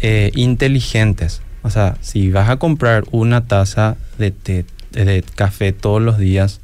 eh, 0.00 0.32
inteligentes. 0.34 1.40
O 1.62 1.70
sea, 1.70 1.96
si 2.00 2.30
vas 2.32 2.48
a 2.50 2.56
comprar 2.56 3.04
una 3.12 3.46
taza 3.46 3.96
de, 4.18 4.32
té- 4.32 4.64
de 4.90 5.22
café 5.36 5.72
todos 5.72 6.02
los 6.02 6.18
días, 6.18 6.60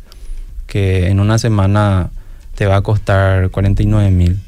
que 0.66 1.09
en 1.09 1.20
una 1.20 1.38
semana 1.38 2.11
te 2.55 2.66
va 2.66 2.77
a 2.77 2.83
costar 2.83 3.50
49 3.50 4.11
mil, 4.11 4.38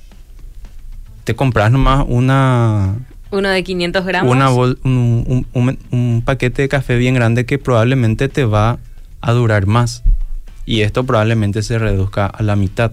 te 1.24 1.34
compras 1.34 1.70
nomás 1.72 2.04
una, 2.08 2.96
Uno 3.30 3.48
de 3.48 3.64
500 3.64 4.04
gramos. 4.06 4.32
una 4.32 4.48
bol- 4.50 4.78
un, 4.84 5.24
un- 5.26 5.46
un- 5.52 5.78
un 5.90 6.22
paquete 6.24 6.62
de 6.62 6.68
café 6.68 6.96
bien 6.96 7.14
grande 7.14 7.44
que 7.46 7.58
probablemente 7.58 8.28
te 8.28 8.44
va 8.44 8.78
a 9.20 9.32
durar 9.32 9.66
más. 9.66 10.02
Y 10.64 10.80
esto 10.82 11.04
probablemente 11.04 11.62
se 11.62 11.78
reduzca 11.78 12.26
a 12.26 12.42
la 12.42 12.56
mitad. 12.56 12.92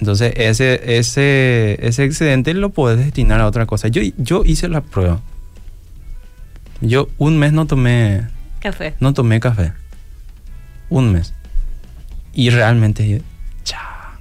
Entonces 0.00 0.32
ese, 0.36 0.98
ese, 0.98 1.78
ese 1.86 2.04
excedente 2.04 2.52
lo 2.54 2.70
puedes 2.70 2.98
destinar 2.98 3.40
a 3.40 3.46
otra 3.46 3.66
cosa. 3.66 3.88
Yo, 3.88 4.02
yo 4.18 4.42
hice 4.44 4.68
la 4.68 4.80
prueba. 4.80 5.20
Yo 6.80 7.08
un 7.18 7.38
mes 7.38 7.52
no 7.52 7.66
tomé, 7.66 8.22
Café. 8.60 8.94
no 9.00 9.14
tomé 9.14 9.40
café. 9.40 9.72
Un 10.88 11.12
mes. 11.12 11.34
Y 12.32 12.50
realmente, 12.50 13.22
cha, 13.62 14.18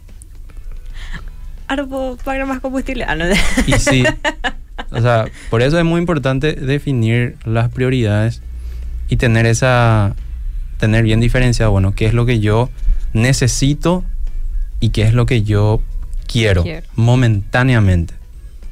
Ahora 1.67 1.85
puedo 1.85 2.17
pagar 2.17 2.45
más 2.45 2.59
combustible. 2.59 3.05
Ah, 3.07 3.15
no. 3.15 3.25
Y 3.65 3.73
sí, 3.73 4.03
o 4.91 5.01
sea, 5.01 5.25
por 5.49 5.61
eso 5.61 5.77
es 5.77 5.85
muy 5.85 5.99
importante 5.99 6.53
definir 6.53 7.37
las 7.45 7.69
prioridades 7.69 8.41
y 9.09 9.17
tener 9.17 9.45
esa, 9.45 10.15
tener 10.77 11.03
bien 11.03 11.19
diferenciado, 11.19 11.71
bueno, 11.71 11.93
qué 11.95 12.05
es 12.05 12.13
lo 12.13 12.25
que 12.25 12.39
yo 12.39 12.69
necesito 13.13 14.03
y 14.79 14.89
qué 14.89 15.03
es 15.03 15.13
lo 15.13 15.25
que 15.25 15.43
yo 15.43 15.81
quiero, 16.27 16.63
Quiero. 16.63 16.85
momentáneamente. 16.95 18.13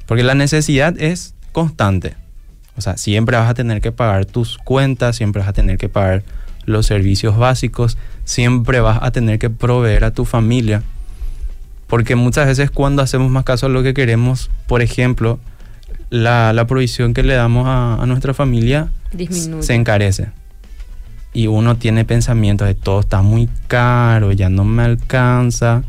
Porque 0.06 0.24
la 0.24 0.36
necesidad 0.36 1.00
es 1.00 1.34
constante. 1.52 2.16
O 2.76 2.82
sea, 2.82 2.98
siempre 2.98 3.38
vas 3.38 3.50
a 3.50 3.54
tener 3.54 3.82
que 3.82 3.92
pagar 3.92 4.26
tus 4.26 4.58
cuentas, 4.58 5.16
siempre 5.16 5.40
vas 5.42 5.50
a 5.50 5.54
tener 5.54 5.78
que 5.78 5.90
pagar 5.90 6.24
los 6.66 6.86
servicios 6.86 7.38
básicos, 7.38 7.98
siempre 8.24 8.80
vas 8.80 9.00
a 9.02 9.12
tener 9.12 9.40
que 9.40 9.50
proveer 9.50 10.04
a 10.04 10.12
tu 10.12 10.26
familia. 10.26 10.84
Porque 11.88 12.16
muchas 12.16 12.48
veces 12.48 12.72
cuando 12.72 13.02
hacemos 13.02 13.30
más 13.32 13.44
caso 13.44 13.66
a 13.66 13.70
lo 13.70 13.84
que 13.84 13.94
queremos, 13.94 14.50
por 14.68 14.82
ejemplo, 14.82 15.40
la, 16.10 16.54
la 16.54 16.68
provisión 16.68 17.14
que 17.14 17.24
le 17.24 17.34
damos 17.34 17.68
a, 17.68 18.02
a 18.02 18.06
nuestra 18.06 18.34
familia 18.34 18.90
Disminuye. 19.12 19.64
se 19.64 19.74
encarece. 19.74 20.30
Y 21.34 21.48
uno 21.48 21.78
tiene 21.78 22.06
pensamientos 22.06 22.68
de 22.68 22.76
todo 22.76 23.00
está 23.00 23.22
muy 23.22 23.50
caro, 23.68 24.32
ya 24.32 24.50
no 24.50 24.64
me 24.66 24.84
alcanza. 24.84 25.84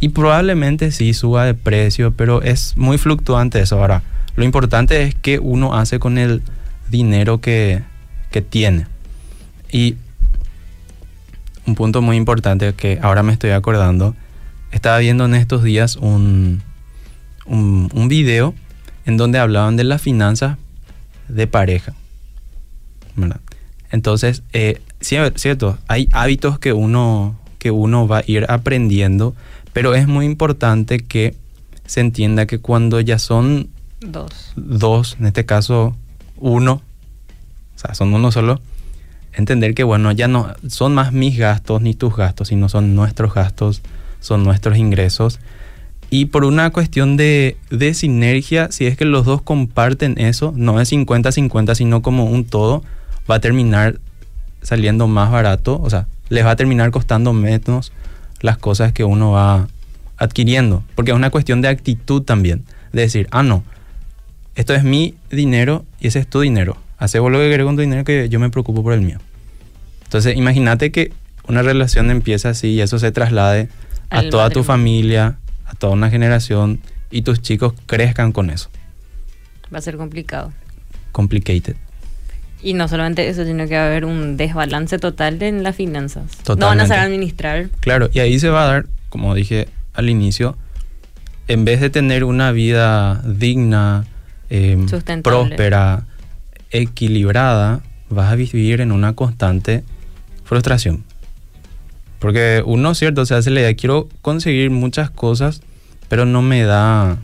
Y 0.00 0.10
probablemente 0.10 0.92
sí 0.92 1.12
suba 1.12 1.44
de 1.44 1.54
precio, 1.54 2.12
pero 2.12 2.42
es 2.42 2.74
muy 2.76 2.96
fluctuante 2.96 3.60
eso. 3.60 3.78
Ahora, 3.78 4.02
lo 4.36 4.44
importante 4.44 5.02
es 5.02 5.14
que 5.14 5.38
uno 5.38 5.74
hace 5.74 5.98
con 5.98 6.16
el 6.16 6.42
dinero 6.88 7.40
que, 7.42 7.82
que 8.30 8.40
tiene. 8.40 8.86
Y 9.72 9.96
un 11.66 11.74
punto 11.74 12.02
muy 12.02 12.16
importante 12.16 12.72
que 12.74 12.98
ahora 13.02 13.22
me 13.22 13.32
estoy 13.32 13.50
acordando, 13.50 14.14
estaba 14.72 14.98
viendo 14.98 15.24
en 15.24 15.34
estos 15.34 15.62
días 15.62 15.96
un, 15.96 16.62
un, 17.46 17.88
un 17.94 18.08
video 18.08 18.54
en 19.06 19.16
donde 19.16 19.38
hablaban 19.38 19.76
de 19.76 19.84
las 19.84 20.02
finanzas 20.02 20.56
de 21.28 21.46
pareja. 21.46 21.94
¿verdad? 23.16 23.40
Entonces, 23.90 24.42
eh, 24.52 24.80
cier- 25.00 25.32
cierto, 25.36 25.78
hay 25.88 26.08
hábitos 26.12 26.58
que 26.58 26.72
uno, 26.72 27.38
que 27.58 27.70
uno 27.70 28.06
va 28.08 28.18
a 28.18 28.24
ir 28.26 28.46
aprendiendo, 28.48 29.34
pero 29.72 29.94
es 29.94 30.06
muy 30.08 30.26
importante 30.26 31.00
que 31.00 31.34
se 31.86 32.00
entienda 32.00 32.46
que 32.46 32.58
cuando 32.58 33.00
ya 33.00 33.18
son 33.18 33.68
Dos. 34.00 34.52
dos, 34.56 35.16
en 35.20 35.26
este 35.26 35.44
caso 35.44 35.96
uno, 36.36 36.82
o 37.76 37.78
sea, 37.78 37.94
son 37.94 38.14
uno 38.14 38.30
solo, 38.32 38.60
entender 39.32 39.74
que, 39.74 39.84
bueno, 39.84 40.12
ya 40.12 40.28
no 40.28 40.54
son 40.68 40.94
más 40.94 41.12
mis 41.12 41.38
gastos 41.38 41.82
ni 41.82 41.94
tus 41.94 42.16
gastos, 42.16 42.48
sino 42.48 42.68
son 42.68 42.94
nuestros 42.94 43.34
gastos, 43.34 43.82
son 44.20 44.44
nuestros 44.44 44.78
ingresos. 44.78 45.40
Y 46.10 46.26
por 46.26 46.44
una 46.44 46.70
cuestión 46.70 47.16
de, 47.16 47.56
de 47.70 47.94
sinergia, 47.94 48.72
si 48.72 48.86
es 48.86 48.96
que 48.96 49.04
los 49.04 49.24
dos 49.24 49.42
comparten 49.42 50.18
eso, 50.18 50.52
no 50.56 50.80
es 50.80 50.92
50-50, 50.92 51.74
sino 51.74 52.02
como 52.02 52.24
un 52.24 52.44
todo, 52.44 52.82
va 53.30 53.36
a 53.36 53.40
terminar 53.40 54.00
saliendo 54.62 55.06
más 55.06 55.30
barato, 55.30 55.80
o 55.80 55.88
sea, 55.88 56.06
les 56.28 56.44
va 56.44 56.52
a 56.52 56.56
terminar 56.56 56.90
costando 56.90 57.32
menos 57.32 57.92
las 58.40 58.58
cosas 58.58 58.92
que 58.92 59.04
uno 59.04 59.32
va 59.32 59.68
adquiriendo, 60.16 60.82
porque 60.94 61.12
es 61.12 61.16
una 61.16 61.30
cuestión 61.30 61.62
de 61.62 61.68
actitud 61.68 62.22
también, 62.22 62.64
de 62.92 63.02
decir, 63.02 63.28
ah, 63.30 63.42
no, 63.42 63.62
esto 64.54 64.74
es 64.74 64.84
mi 64.84 65.14
dinero 65.30 65.84
y 66.00 66.08
ese 66.08 66.18
es 66.18 66.26
tu 66.26 66.40
dinero. 66.40 66.76
Hace 67.00 67.18
vos 67.18 67.32
lo 67.32 67.38
que 67.38 67.48
querés 67.50 67.64
con 67.64 67.74
tu 67.76 67.80
dinero 67.80 68.04
que 68.04 68.28
yo 68.28 68.38
me 68.38 68.50
preocupo 68.50 68.84
por 68.84 68.92
el 68.92 69.00
mío. 69.00 69.18
Entonces, 70.04 70.36
imagínate 70.36 70.92
que 70.92 71.12
una 71.48 71.62
relación 71.62 72.10
empieza 72.10 72.50
así 72.50 72.68
y 72.68 72.80
eso 72.80 72.98
se 72.98 73.10
traslade 73.10 73.68
a 74.10 74.18
Al 74.18 74.30
toda 74.30 74.50
tu 74.50 74.62
familia, 74.62 75.38
a 75.64 75.74
toda 75.74 75.94
una 75.94 76.10
generación 76.10 76.80
y 77.10 77.22
tus 77.22 77.40
chicos 77.40 77.72
crezcan 77.86 78.32
con 78.32 78.50
eso. 78.50 78.68
Va 79.72 79.78
a 79.78 79.82
ser 79.82 79.96
complicado. 79.96 80.52
Complicated. 81.12 81.74
Y 82.62 82.74
no 82.74 82.86
solamente 82.88 83.26
eso, 83.28 83.44
sino 83.44 83.66
que 83.66 83.76
va 83.76 83.84
a 83.84 83.86
haber 83.86 84.04
un 84.04 84.36
desbalance 84.36 84.98
total 84.98 85.42
en 85.42 85.62
las 85.62 85.76
finanzas. 85.76 86.24
No 86.24 86.28
van 86.28 86.34
a 86.34 86.44
Totalmente. 86.44 86.86
saber 86.88 87.04
administrar. 87.04 87.68
Claro, 87.80 88.10
y 88.12 88.18
ahí 88.18 88.38
se 88.38 88.50
va 88.50 88.64
a 88.64 88.66
dar, 88.66 88.86
como 89.08 89.34
dije 89.34 89.68
al 89.94 90.10
inicio, 90.10 90.58
en 91.48 91.64
vez 91.64 91.80
de 91.80 91.88
tener 91.88 92.24
una 92.24 92.52
vida 92.52 93.22
digna, 93.24 94.04
eh, 94.50 94.76
próspera, 95.22 96.04
equilibrada, 96.70 97.80
vas 98.08 98.32
a 98.32 98.36
vivir 98.36 98.80
en 98.80 98.92
una 98.92 99.14
constante 99.14 99.84
frustración. 100.44 101.04
Porque 102.18 102.62
uno, 102.66 102.94
cierto, 102.94 103.24
se 103.24 103.34
hace 103.34 103.50
la 103.50 103.60
idea, 103.60 103.74
quiero 103.74 104.08
conseguir 104.22 104.70
muchas 104.70 105.10
cosas, 105.10 105.62
pero 106.08 106.26
no 106.26 106.42
me 106.42 106.62
da, 106.64 107.16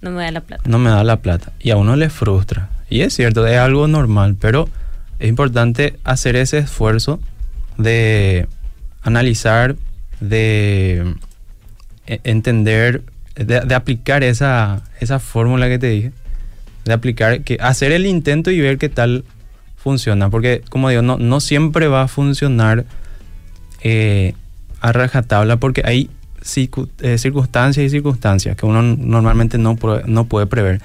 No 0.00 0.10
me 0.10 0.22
da 0.24 0.30
la 0.30 0.40
plata. 0.40 0.62
no 0.66 0.78
me 0.78 0.90
da 0.90 1.02
la 1.04 1.16
plata. 1.16 1.52
Y 1.58 1.70
a 1.70 1.76
uno 1.76 1.96
le 1.96 2.10
frustra. 2.10 2.70
Y 2.88 3.00
es 3.00 3.14
cierto, 3.14 3.46
es 3.46 3.58
algo 3.58 3.88
normal, 3.88 4.36
pero 4.40 4.68
es 5.18 5.28
importante 5.28 5.96
hacer 6.04 6.36
ese 6.36 6.58
esfuerzo 6.58 7.20
de 7.76 8.46
analizar, 9.02 9.76
de 10.20 11.14
e- 12.06 12.20
entender, 12.24 13.02
de, 13.34 13.60
de 13.60 13.74
aplicar 13.74 14.22
esa, 14.22 14.82
esa 15.00 15.18
fórmula 15.18 15.68
que 15.68 15.78
te 15.78 15.88
dije, 15.88 16.12
de 16.84 16.92
aplicar, 16.92 17.42
que 17.42 17.58
hacer 17.60 17.92
el 17.92 18.06
intento 18.06 18.50
y 18.50 18.60
ver 18.60 18.78
qué 18.78 18.88
tal 18.88 19.24
funciona. 19.76 20.30
Porque, 20.30 20.62
como 20.70 20.88
digo, 20.88 21.02
no, 21.02 21.18
no 21.18 21.40
siempre 21.40 21.88
va 21.88 22.02
a 22.02 22.08
funcionar 22.08 22.84
eh, 23.82 24.34
a 24.80 24.92
rajatabla 24.92 25.58
porque 25.58 25.82
hay 25.84 26.10
eh, 26.56 27.18
circunstancias 27.18 27.84
y 27.84 27.90
circunstancias 27.90 28.56
que 28.56 28.66
uno 28.66 28.82
normalmente 28.82 29.58
no, 29.58 29.76
no 30.06 30.24
puede 30.24 30.46
prever. 30.46 30.80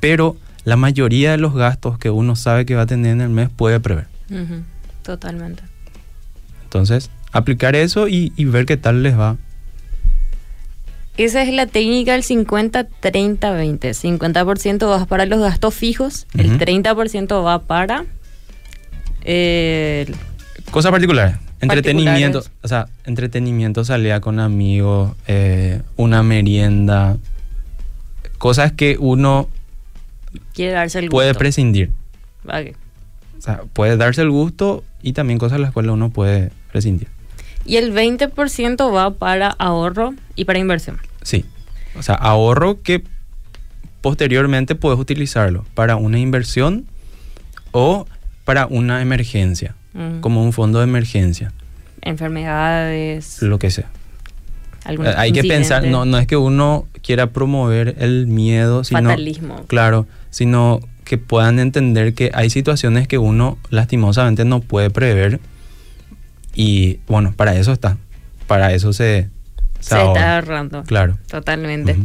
Pero 0.00 0.36
la 0.64 0.76
mayoría 0.76 1.32
de 1.32 1.38
los 1.38 1.54
gastos 1.54 1.98
que 1.98 2.10
uno 2.10 2.36
sabe 2.36 2.66
que 2.66 2.74
va 2.74 2.82
a 2.82 2.86
tener 2.86 3.12
en 3.12 3.20
el 3.20 3.28
mes 3.28 3.48
puede 3.54 3.80
prever. 3.80 4.06
Totalmente. 5.02 5.62
Entonces, 6.64 7.10
aplicar 7.32 7.76
eso 7.76 8.08
y, 8.08 8.32
y 8.36 8.46
ver 8.46 8.66
qué 8.66 8.76
tal 8.76 9.02
les 9.02 9.18
va. 9.18 9.36
Esa 11.16 11.42
es 11.42 11.52
la 11.52 11.66
técnica 11.66 12.12
del 12.12 12.22
50-30-20. 12.22 13.78
50% 13.80 14.88
va 14.88 15.06
para 15.06 15.24
los 15.26 15.40
gastos 15.40 15.74
fijos, 15.74 16.26
el 16.36 16.48
Ujú. 16.54 16.58
30% 16.58 17.42
va 17.44 17.60
para 17.62 18.04
eh, 19.24 20.06
Cosas 20.70 20.90
particulares. 20.90 21.36
Entretenimiento. 21.60 22.42
O 22.62 22.68
sea, 22.68 22.86
entretenimiento, 23.04 23.84
salida 23.84 24.20
con 24.20 24.40
amigos, 24.40 25.12
eh, 25.26 25.80
una 25.96 26.22
merienda. 26.22 27.16
Cosas 28.38 28.72
que 28.72 28.96
uno 29.00 29.48
quiere 30.52 30.72
darse 30.72 30.98
el 30.98 31.08
puede 31.08 31.28
gusto. 31.30 31.38
prescindir. 31.38 31.90
O 32.44 33.40
sea, 33.40 33.62
puede 33.72 33.96
darse 33.96 34.20
el 34.22 34.30
gusto 34.30 34.84
y 35.02 35.12
también 35.14 35.38
cosas 35.38 35.60
las 35.60 35.72
cuales 35.72 35.92
uno 35.92 36.10
puede 36.10 36.50
prescindir. 36.72 37.08
Y 37.66 37.76
el 37.76 37.92
20% 37.92 38.94
va 38.94 39.10
para 39.10 39.48
ahorro 39.48 40.14
y 40.34 40.44
para 40.44 40.58
inversión. 40.58 40.98
Sí. 41.22 41.44
O 41.98 42.02
sea, 42.02 42.14
ahorro 42.14 42.82
que 42.82 43.02
posteriormente 44.00 44.74
puedes 44.74 44.98
utilizarlo 44.98 45.64
para 45.74 45.96
una 45.96 46.18
inversión 46.18 46.86
o 47.72 48.06
para 48.44 48.66
una 48.66 49.02
emergencia, 49.02 49.74
como 50.20 50.44
un 50.44 50.52
fondo 50.52 50.78
de 50.78 50.84
emergencia, 50.84 51.52
Enfermedades, 52.02 53.42
lo 53.42 53.58
que 53.58 53.70
sea. 53.70 53.90
Hay 55.16 55.32
que 55.32 55.42
pensar, 55.42 55.84
no, 55.84 56.04
no 56.04 56.18
es 56.18 56.28
que 56.28 56.36
uno 56.36 56.86
quiera 57.02 57.28
promover 57.32 57.96
el 57.98 58.28
miedo, 58.28 58.84
sino, 58.84 59.10
fatalismo. 59.10 59.64
claro, 59.66 60.06
sino 60.30 60.80
que 61.04 61.18
puedan 61.18 61.58
entender 61.58 62.14
que 62.14 62.30
hay 62.32 62.50
situaciones 62.50 63.08
que 63.08 63.18
uno 63.18 63.58
lastimosamente 63.70 64.44
no 64.44 64.60
puede 64.60 64.90
prever 64.90 65.40
y 66.56 66.98
bueno, 67.06 67.32
para 67.36 67.54
eso 67.54 67.72
está, 67.72 67.96
para 68.48 68.72
eso 68.72 68.92
se, 68.92 69.28
se 69.80 69.90
Se 69.90 69.94
ahorra. 69.94 70.12
está 70.20 70.34
ahorrando. 70.36 70.82
Claro. 70.84 71.18
Totalmente. 71.28 71.96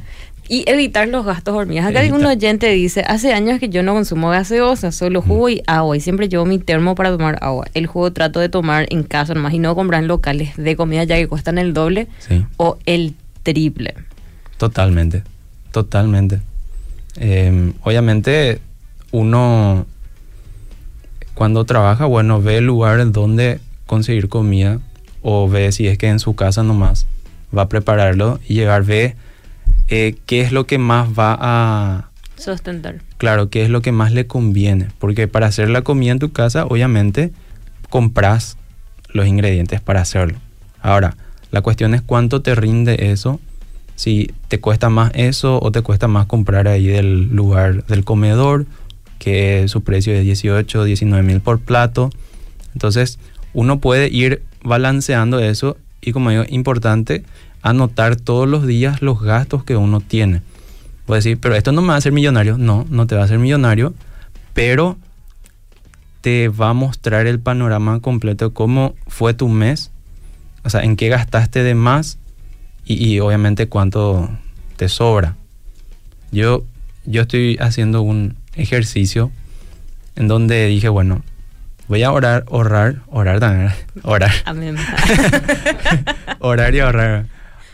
Y 0.49 0.69
evitar 0.69 1.07
los 1.07 1.25
gastos 1.25 1.55
hormigas. 1.55 1.85
Acá 1.85 2.01
hay 2.01 2.11
un 2.11 2.25
oyente 2.25 2.67
dice, 2.71 3.05
hace 3.07 3.31
años 3.33 3.57
que 3.61 3.69
yo 3.69 3.83
no 3.83 3.93
consumo 3.93 4.29
gaseosa, 4.29 4.91
solo 4.91 5.21
jugo 5.21 5.47
y 5.47 5.63
agua. 5.65 5.95
Y 5.95 6.01
siempre 6.01 6.27
llevo 6.27 6.45
mi 6.45 6.59
termo 6.59 6.93
para 6.93 7.09
tomar 7.11 7.37
agua. 7.41 7.67
El 7.73 7.87
jugo 7.87 8.11
trato 8.11 8.41
de 8.41 8.49
tomar 8.49 8.85
en 8.89 9.03
casa 9.03 9.33
nomás 9.33 9.53
y 9.53 9.59
no 9.59 9.73
comprar 9.75 10.01
en 10.01 10.09
locales 10.09 10.57
de 10.57 10.75
comida 10.75 11.05
ya 11.05 11.15
que 11.15 11.27
cuestan 11.29 11.57
el 11.57 11.73
doble 11.73 12.09
Sí. 12.19 12.45
o 12.57 12.77
el 12.85 13.15
triple. 13.43 13.93
Totalmente, 14.57 15.23
totalmente. 15.71 16.41
Eh, 17.15 17.71
obviamente 17.83 18.59
uno 19.11 19.85
cuando 21.33 21.63
trabaja, 21.63 22.05
bueno, 22.05 22.41
ve 22.41 22.57
el 22.57 22.65
lugar 22.65 23.09
donde 23.11 23.59
conseguir 23.91 24.29
comida 24.29 24.79
o 25.21 25.49
ve 25.49 25.69
si 25.73 25.85
es 25.85 25.97
que 25.97 26.07
en 26.07 26.19
su 26.19 26.33
casa 26.33 26.63
nomás 26.63 27.07
va 27.55 27.63
a 27.63 27.67
prepararlo 27.67 28.39
y 28.47 28.53
llegar, 28.53 28.85
ve 28.85 29.17
eh, 29.89 30.15
qué 30.25 30.39
es 30.39 30.53
lo 30.53 30.65
que 30.65 30.77
más 30.77 31.09
va 31.09 31.37
a, 31.37 32.09
Sustentar. 32.37 33.01
claro, 33.17 33.49
qué 33.49 33.63
es 33.63 33.69
lo 33.69 33.81
que 33.81 33.91
más 33.91 34.13
le 34.13 34.27
conviene. 34.27 34.87
Porque 34.97 35.27
para 35.27 35.47
hacer 35.47 35.69
la 35.69 35.81
comida 35.81 36.13
en 36.13 36.19
tu 36.19 36.31
casa, 36.31 36.65
obviamente, 36.67 37.33
compras 37.89 38.55
los 39.09 39.27
ingredientes 39.27 39.81
para 39.81 39.99
hacerlo. 39.99 40.37
Ahora, 40.81 41.17
la 41.51 41.61
cuestión 41.61 41.93
es 41.93 42.01
cuánto 42.01 42.41
te 42.41 42.55
rinde 42.55 43.11
eso. 43.11 43.41
Si 43.97 44.31
te 44.47 44.61
cuesta 44.61 44.89
más 44.89 45.11
eso 45.15 45.59
o 45.61 45.73
te 45.73 45.81
cuesta 45.81 46.07
más 46.07 46.27
comprar 46.27 46.69
ahí 46.69 46.87
del 46.87 47.27
lugar 47.27 47.85
del 47.87 48.05
comedor, 48.05 48.67
que 49.19 49.67
su 49.67 49.83
precio 49.83 50.13
es 50.13 50.23
18, 50.23 50.85
19 50.85 51.23
mil 51.23 51.41
por 51.41 51.59
plato. 51.59 52.09
Entonces, 52.73 53.19
uno 53.53 53.79
puede 53.79 54.09
ir 54.09 54.43
balanceando 54.63 55.39
eso 55.39 55.77
y 56.01 56.11
como 56.11 56.31
digo, 56.31 56.43
importante 56.49 57.23
anotar 57.61 58.15
todos 58.15 58.47
los 58.47 58.65
días 58.65 59.01
los 59.01 59.21
gastos 59.21 59.63
que 59.63 59.75
uno 59.75 60.01
tiene. 60.01 60.41
Puede 61.05 61.19
decir, 61.19 61.39
pero 61.39 61.55
esto 61.55 61.71
no 61.71 61.81
me 61.81 61.89
va 61.89 61.95
a 61.95 61.97
hacer 61.97 62.11
millonario. 62.11 62.57
No, 62.57 62.85
no 62.89 63.07
te 63.07 63.15
va 63.15 63.21
a 63.21 63.25
hacer 63.25 63.39
millonario, 63.39 63.93
pero 64.53 64.97
te 66.21 66.49
va 66.49 66.69
a 66.69 66.73
mostrar 66.73 67.27
el 67.27 67.39
panorama 67.39 67.99
completo 67.99 68.53
cómo 68.53 68.95
fue 69.07 69.33
tu 69.33 69.47
mes, 69.47 69.91
o 70.63 70.69
sea, 70.69 70.81
en 70.81 70.95
qué 70.95 71.09
gastaste 71.09 71.63
de 71.63 71.75
más 71.75 72.19
y, 72.85 73.05
y 73.05 73.19
obviamente 73.19 73.67
cuánto 73.67 74.29
te 74.77 74.87
sobra. 74.89 75.35
Yo, 76.31 76.63
yo 77.05 77.23
estoy 77.23 77.57
haciendo 77.59 78.01
un 78.01 78.35
ejercicio 78.55 79.31
en 80.15 80.27
donde 80.27 80.67
dije, 80.67 80.89
bueno, 80.89 81.23
Voy 81.91 82.03
a 82.03 82.13
orar, 82.13 82.45
orar, 82.47 83.01
orar 83.07 83.41
también. 83.41 83.69
Orar. 84.03 84.31
Amén. 84.45 84.77
orar 86.39 86.73
y 86.73 86.79
ahorrar. 86.79 87.25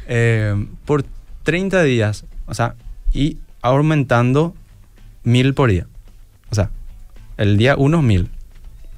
Eh, 0.08 0.56
por 0.86 1.06
30 1.44 1.84
días. 1.84 2.26
O 2.48 2.56
sea, 2.56 2.74
y 3.14 3.38
aumentando 3.62 4.56
mil 5.24 5.54
por 5.54 5.70
día. 5.70 5.86
O 6.50 6.56
sea, 6.56 6.72
el 7.38 7.60
día 7.60 7.76
1 7.78 8.02
mil. 8.02 8.32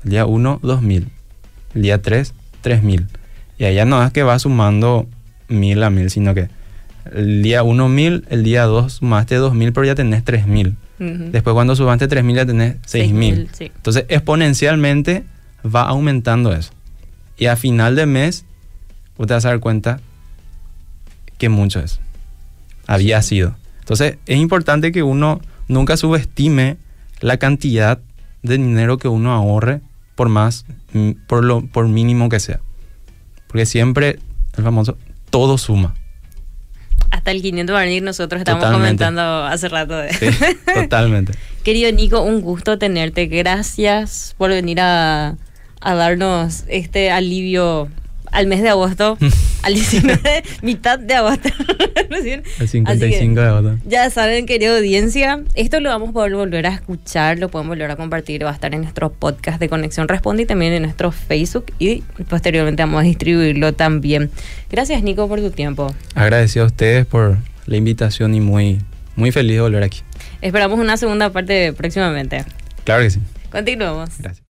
El 0.05 0.11
día 0.11 0.25
1, 0.25 0.61
2000. 0.63 1.09
El 1.75 1.81
día 1.81 2.01
3, 2.01 2.33
3000. 2.61 3.07
Y 3.57 3.65
allá 3.65 3.83
no 3.83 4.01
es 4.01 4.13
que 4.13 4.23
va 4.23 4.39
sumando 4.39 5.05
mil 5.49 5.83
a 5.83 5.89
mil, 5.89 6.09
sino 6.09 6.33
que 6.33 6.47
el 7.11 7.43
día 7.43 7.63
1 7.63 7.89
mil, 7.89 8.25
el 8.29 8.43
día 8.45 8.63
2 8.63 8.93
sumaste 8.93 9.35
2000, 9.35 9.73
pero 9.73 9.85
ya 9.85 9.95
tenés 9.95 10.23
3000. 10.23 10.77
Después 10.99 11.53
cuando 11.53 11.75
subaste 11.75 12.09
3.000 12.09 12.35
ya 12.35 12.45
tenés 12.45 12.75
6.000. 12.81 13.47
Sí. 13.53 13.71
Entonces 13.73 14.05
exponencialmente 14.09 15.23
va 15.63 15.83
aumentando 15.83 16.53
eso. 16.53 16.71
Y 17.37 17.45
a 17.45 17.55
final 17.55 17.95
de 17.95 18.05
mes, 18.05 18.45
vos 19.17 19.27
te 19.27 19.33
vas 19.33 19.45
a 19.45 19.49
dar 19.49 19.59
cuenta 19.61 20.01
que 21.37 21.47
mucho 21.47 21.79
es. 21.79 21.99
Había 22.85 23.21
sido. 23.21 23.55
Entonces 23.79 24.17
es 24.25 24.37
importante 24.37 24.91
que 24.91 25.03
uno 25.03 25.39
nunca 25.67 25.95
subestime 25.95 26.77
la 27.21 27.37
cantidad 27.37 27.99
de 28.43 28.57
dinero 28.57 28.97
que 28.97 29.07
uno 29.07 29.31
ahorre 29.31 29.81
por 30.15 30.27
más, 30.27 30.65
mm, 30.93 31.11
por, 31.27 31.45
lo, 31.45 31.65
por 31.65 31.87
mínimo 31.87 32.27
que 32.27 32.39
sea. 32.39 32.59
Porque 33.47 33.65
siempre, 33.65 34.19
el 34.57 34.63
famoso, 34.63 34.97
todo 35.29 35.57
suma. 35.57 35.95
Hasta 37.11 37.31
el 37.31 37.41
500 37.41 37.73
barniz 37.73 38.01
nosotros 38.03 38.39
estamos 38.39 38.63
Totalmente. 38.63 39.03
comentando 39.03 39.45
hace 39.45 39.67
rato. 39.69 39.97
de- 39.97 40.13
Sí, 40.13 40.27
totalmente. 40.73 41.33
Querido 41.63 41.91
Nico, 41.91 42.21
un 42.21 42.41
gusto 42.41 42.77
tenerte. 42.77 43.25
Gracias 43.27 44.35
por 44.37 44.49
venir 44.51 44.79
a, 44.79 45.35
a 45.81 45.95
darnos 45.95 46.63
este 46.67 47.11
alivio 47.11 47.89
al 48.31 48.47
mes 48.47 48.61
de 48.61 48.69
agosto, 48.69 49.17
al 49.63 49.73
19, 49.73 50.43
mitad 50.61 50.99
de 50.99 51.13
agosto. 51.15 51.49
Así 52.09 52.67
55 52.67 53.35
que, 53.35 53.41
de 53.41 53.47
agosto. 53.47 53.77
Ya 53.85 54.09
saben, 54.09 54.45
querida 54.45 54.77
audiencia, 54.77 55.41
esto 55.55 55.79
lo 55.79 55.89
vamos 55.89 56.09
a 56.09 56.13
poder 56.13 56.35
volver 56.35 56.65
a 56.67 56.73
escuchar, 56.73 57.39
lo 57.39 57.49
podemos 57.49 57.75
volver 57.75 57.91
a 57.91 57.95
compartir, 57.95 58.43
va 58.45 58.51
a 58.51 58.53
estar 58.53 58.73
en 58.73 58.81
nuestro 58.81 59.11
podcast 59.11 59.59
de 59.59 59.69
Conexión 59.69 60.07
Responde 60.07 60.43
y 60.43 60.45
también 60.45 60.73
en 60.73 60.83
nuestro 60.83 61.11
Facebook 61.11 61.65
y 61.79 62.01
posteriormente 62.29 62.83
vamos 62.83 63.01
a 63.01 63.03
distribuirlo 63.03 63.73
también. 63.73 64.31
Gracias 64.69 65.03
Nico 65.03 65.27
por 65.27 65.39
tu 65.39 65.51
tiempo. 65.51 65.93
Agradecido 66.15 66.65
a 66.65 66.67
ustedes 66.67 67.05
por 67.05 67.37
la 67.65 67.77
invitación 67.77 68.33
y 68.35 68.41
muy, 68.41 68.79
muy 69.15 69.31
feliz 69.31 69.55
de 69.55 69.61
volver 69.61 69.83
aquí. 69.83 70.01
Esperamos 70.41 70.79
una 70.79 70.97
segunda 70.97 71.29
parte 71.31 71.73
próximamente. 71.73 72.45
Claro 72.83 73.03
que 73.03 73.11
sí. 73.11 73.19
Continuamos. 73.51 74.09
Gracias. 74.19 74.43